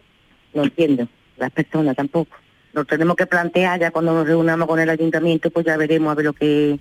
[0.54, 2.36] no entiendo, las personas tampoco.
[2.74, 6.16] Nos tenemos que plantear ya cuando nos reunamos con el ayuntamiento, pues ya veremos a
[6.16, 6.80] ver lo que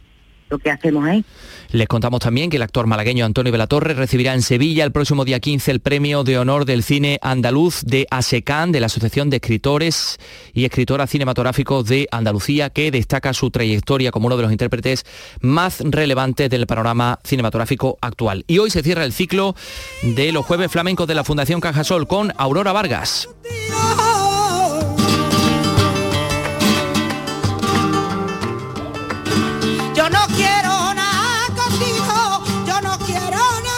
[0.51, 1.25] lo que hacemos ahí.
[1.71, 5.39] Les contamos también que el actor malagueño Antonio Velatorre recibirá en Sevilla el próximo día
[5.39, 10.19] 15 el premio de honor del cine andaluz de ASECAN, de la Asociación de Escritores
[10.53, 15.05] y Escritoras Cinematográficos de Andalucía, que destaca su trayectoria como uno de los intérpretes
[15.41, 18.45] más relevantes del panorama cinematográfico actual.
[18.49, 19.55] Y hoy se cierra el ciclo
[20.03, 23.29] de los jueves flamencos de la Fundación Cajasol con Aurora Vargas.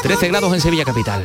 [0.03, 1.25] 13 grados en Sevilla Capital.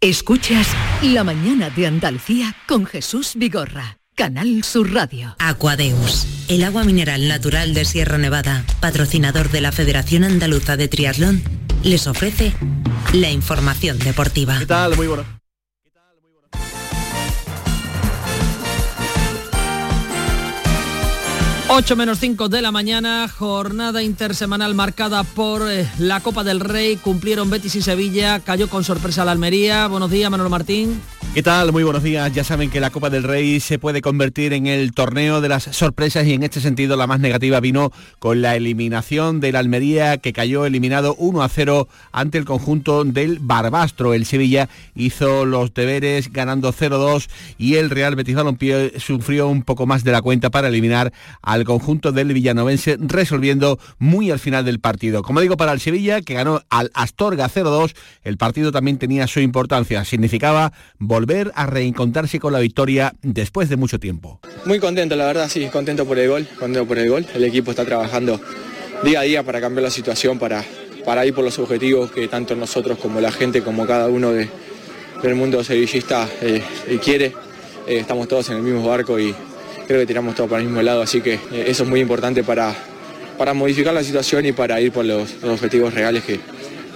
[0.00, 0.68] Escuchas
[1.02, 3.96] La mañana de Andalucía con Jesús Vigorra.
[4.14, 5.34] Canal Sur Radio.
[5.40, 11.42] Aquadeus, el agua mineral natural de Sierra Nevada, patrocinador de la Federación Andaluza de Triatlón,
[11.82, 12.52] les ofrece
[13.12, 14.58] la información deportiva.
[14.58, 14.94] ¿Qué tal?
[14.94, 15.24] Muy bueno.
[21.66, 26.96] 8 menos 5 de la mañana, jornada intersemanal marcada por eh, la Copa del Rey,
[26.96, 29.86] cumplieron Betis y Sevilla, cayó con sorpresa la Almería.
[29.88, 31.00] Buenos días, Manolo Martín.
[31.34, 31.72] ¿Qué tal?
[31.72, 32.32] Muy buenos días.
[32.32, 35.64] Ya saben que la Copa del Rey se puede convertir en el torneo de las
[35.64, 37.90] sorpresas y en este sentido la más negativa vino
[38.20, 43.40] con la eliminación del Almería que cayó eliminado 1 a 0 ante el conjunto del
[43.40, 44.14] Barbastro.
[44.14, 49.86] El Sevilla hizo los deberes ganando 0-2 y el Real Betis Balompié sufrió un poco
[49.86, 51.12] más de la cuenta para eliminar
[51.54, 55.22] al conjunto del villanovense resolviendo muy al final del partido.
[55.22, 57.94] Como digo, para el Sevilla que ganó al Astorga 0-2,
[58.24, 60.04] el partido también tenía su importancia.
[60.04, 64.40] Significaba volver a reencontrarse con la victoria después de mucho tiempo.
[64.64, 67.24] Muy contento, la verdad, sí, contento por el gol, contento por el gol.
[67.34, 68.40] El equipo está trabajando
[69.04, 70.64] día a día para cambiar la situación, para,
[71.04, 74.48] para ir por los objetivos que tanto nosotros como la gente, como cada uno de,
[75.22, 76.62] del mundo sevillista eh,
[77.02, 77.26] quiere.
[77.86, 79.34] Eh, estamos todos en el mismo barco y
[79.86, 82.42] creo que tiramos todo para el mismo lado, así que eh, eso es muy importante
[82.42, 82.74] para,
[83.38, 86.40] para modificar la situación y para ir por los, los objetivos reales que,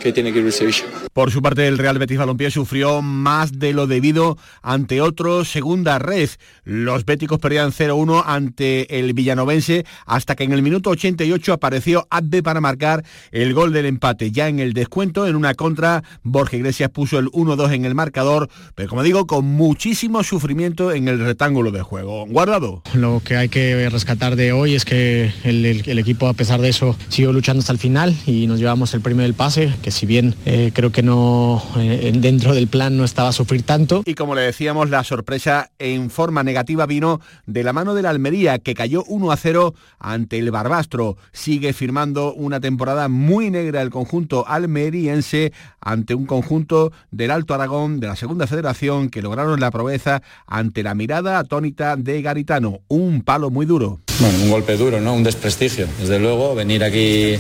[0.01, 0.85] que tiene que ir el Sevilla.
[1.13, 5.99] Por su parte, el Real Betis Balompié sufrió más de lo debido ante otro segunda
[5.99, 6.29] red.
[6.65, 12.43] Los béticos perdían 0-1 ante el villanovense hasta que en el minuto 88 apareció Abde
[12.43, 14.31] para marcar el gol del empate.
[14.31, 18.49] Ya en el descuento, en una contra, Borja Iglesias puso el 1-2 en el marcador,
[18.75, 22.27] pero como digo, con muchísimo sufrimiento en el rectángulo de juego.
[22.27, 22.83] Guardado.
[22.95, 26.69] Lo que hay que rescatar de hoy es que el, el equipo, a pesar de
[26.69, 30.07] eso, siguió luchando hasta el final y nos llevamos el premio del pase, que si
[30.07, 34.03] bien eh, creo que no eh, dentro del plan no estaba a sufrir tanto.
[34.05, 38.11] Y como le decíamos, la sorpresa en forma negativa vino de la mano de la
[38.11, 41.17] Almería, que cayó 1 a 0 ante el Barbastro.
[41.33, 48.01] Sigue firmando una temporada muy negra el conjunto almeriense ante un conjunto del Alto Aragón
[48.01, 52.81] de la Segunda Federación que lograron la proeza ante la mirada atónita de Garitano.
[52.89, 54.01] Un palo muy duro.
[54.21, 55.15] Bueno, un golpe duro, ¿no?
[55.15, 55.87] Un desprestigio.
[56.01, 57.39] Desde luego, venir aquí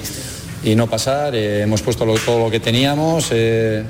[0.62, 1.34] y no pasar.
[1.34, 3.84] Eh, hemos puesto todo lo que teníamos, eh,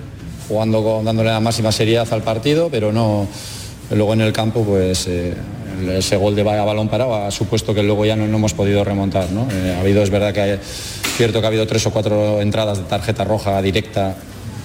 [0.49, 3.27] jugando con, dándole la máxima seriedad al partido, pero no
[3.91, 5.35] luego en el campo pues eh,
[5.97, 9.31] ese gol de balón parado ha supuesto que luego ya no, hemos podido remontar.
[9.31, 9.47] ¿no?
[9.77, 10.59] ha habido, es verdad que hay,
[11.17, 14.17] cierto que ha habido tres o cuatro entradas de tarjeta roja directa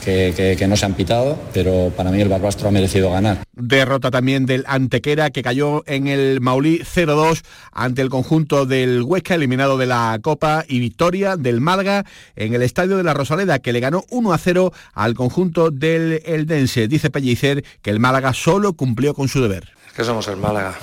[0.03, 3.43] que, no se han pitado, pero para mí el Barbastro ha merecido ganar.
[3.53, 9.35] Derrota también del Antequera que cayó en el Maulí 0-2 ante el conjunto del Huesca
[9.35, 13.73] eliminado de la Copa y victoria del Málaga en el Estadio de la Rosaleda que
[13.73, 16.87] le ganó 1-0 al conjunto del Eldense.
[16.87, 19.69] Dice Pellicer que el Málaga solo cumplió con su deber.
[19.87, 20.75] Es que somos el Málaga,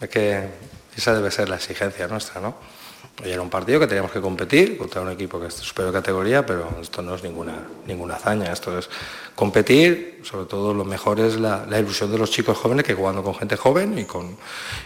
[0.00, 0.44] es que
[0.96, 2.56] esa debe ser la exigencia nuestra, ¿no?
[3.24, 5.92] Hoy era un partido que teníamos que competir contra un equipo que es de superior
[5.92, 8.90] categoría, pero esto no es ninguna, ninguna hazaña, esto es
[9.34, 13.22] competir, sobre todo lo mejor es la, la ilusión de los chicos jóvenes que jugando
[13.22, 14.36] con gente joven y con,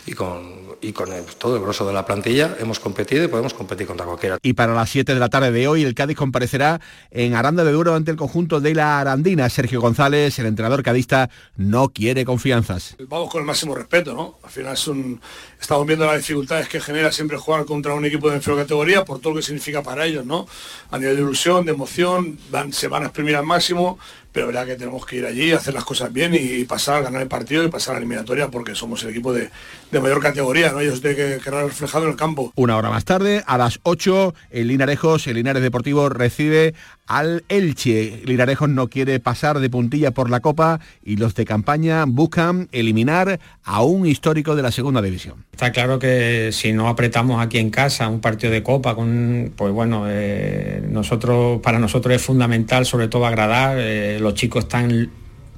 [0.07, 3.53] y con, y con el- todo el grosso de la plantilla hemos competido y podemos
[3.55, 4.39] competir contra cualquiera.
[4.43, 7.73] Y para las 7 de la tarde de hoy, el Cádiz comparecerá en Aranda de
[7.73, 9.49] Duero ante el conjunto de la Arandina.
[9.49, 12.97] Sergio González, el entrenador cadista, no quiere confianzas.
[13.09, 14.39] Vamos con el máximo respeto, ¿no?
[14.43, 15.21] Al final es un-
[15.61, 19.33] estamos viendo las dificultades que genera siempre jugar contra un equipo de categoría por todo
[19.33, 20.47] lo que significa para ellos, ¿no?
[20.91, 23.99] A nivel de ilusión, de emoción, van- se van a exprimir al máximo,
[24.33, 27.27] pero verá que tenemos que ir allí, hacer las cosas bien y, pasar, ganar el
[27.29, 29.51] partido y pasar a la eliminatoria porque somos el equipo de,
[29.91, 30.81] de mayor categoría, ¿no?
[30.81, 32.53] Ellos tienen que quedar reflejado en el campo.
[32.55, 36.75] Una hora más tarde, a las 8, el Linarejos, el Linares Deportivo recibe
[37.11, 38.23] al Elche.
[38.25, 43.41] Linarejos no quiere pasar de puntilla por la Copa y los de campaña buscan eliminar
[43.65, 45.45] a un histórico de la segunda división.
[45.51, 49.73] Está claro que si no apretamos aquí en casa un partido de copa, con, pues
[49.73, 53.77] bueno, eh, nosotros para nosotros es fundamental sobre todo agradar.
[53.81, 55.11] eh, los chicos están,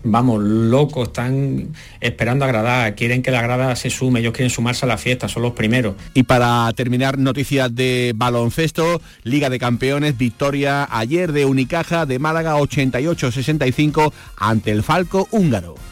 [0.04, 1.68] vamos, locos, están
[2.00, 5.42] esperando agradar, quieren que la grada se sume, ellos quieren sumarse a la fiesta, son
[5.42, 5.94] los primeros.
[6.14, 12.56] Y para terminar, noticias de baloncesto, Liga de Campeones, victoria ayer de Unicaja de Málaga
[12.56, 15.91] 88-65 ante el Falco húngaro.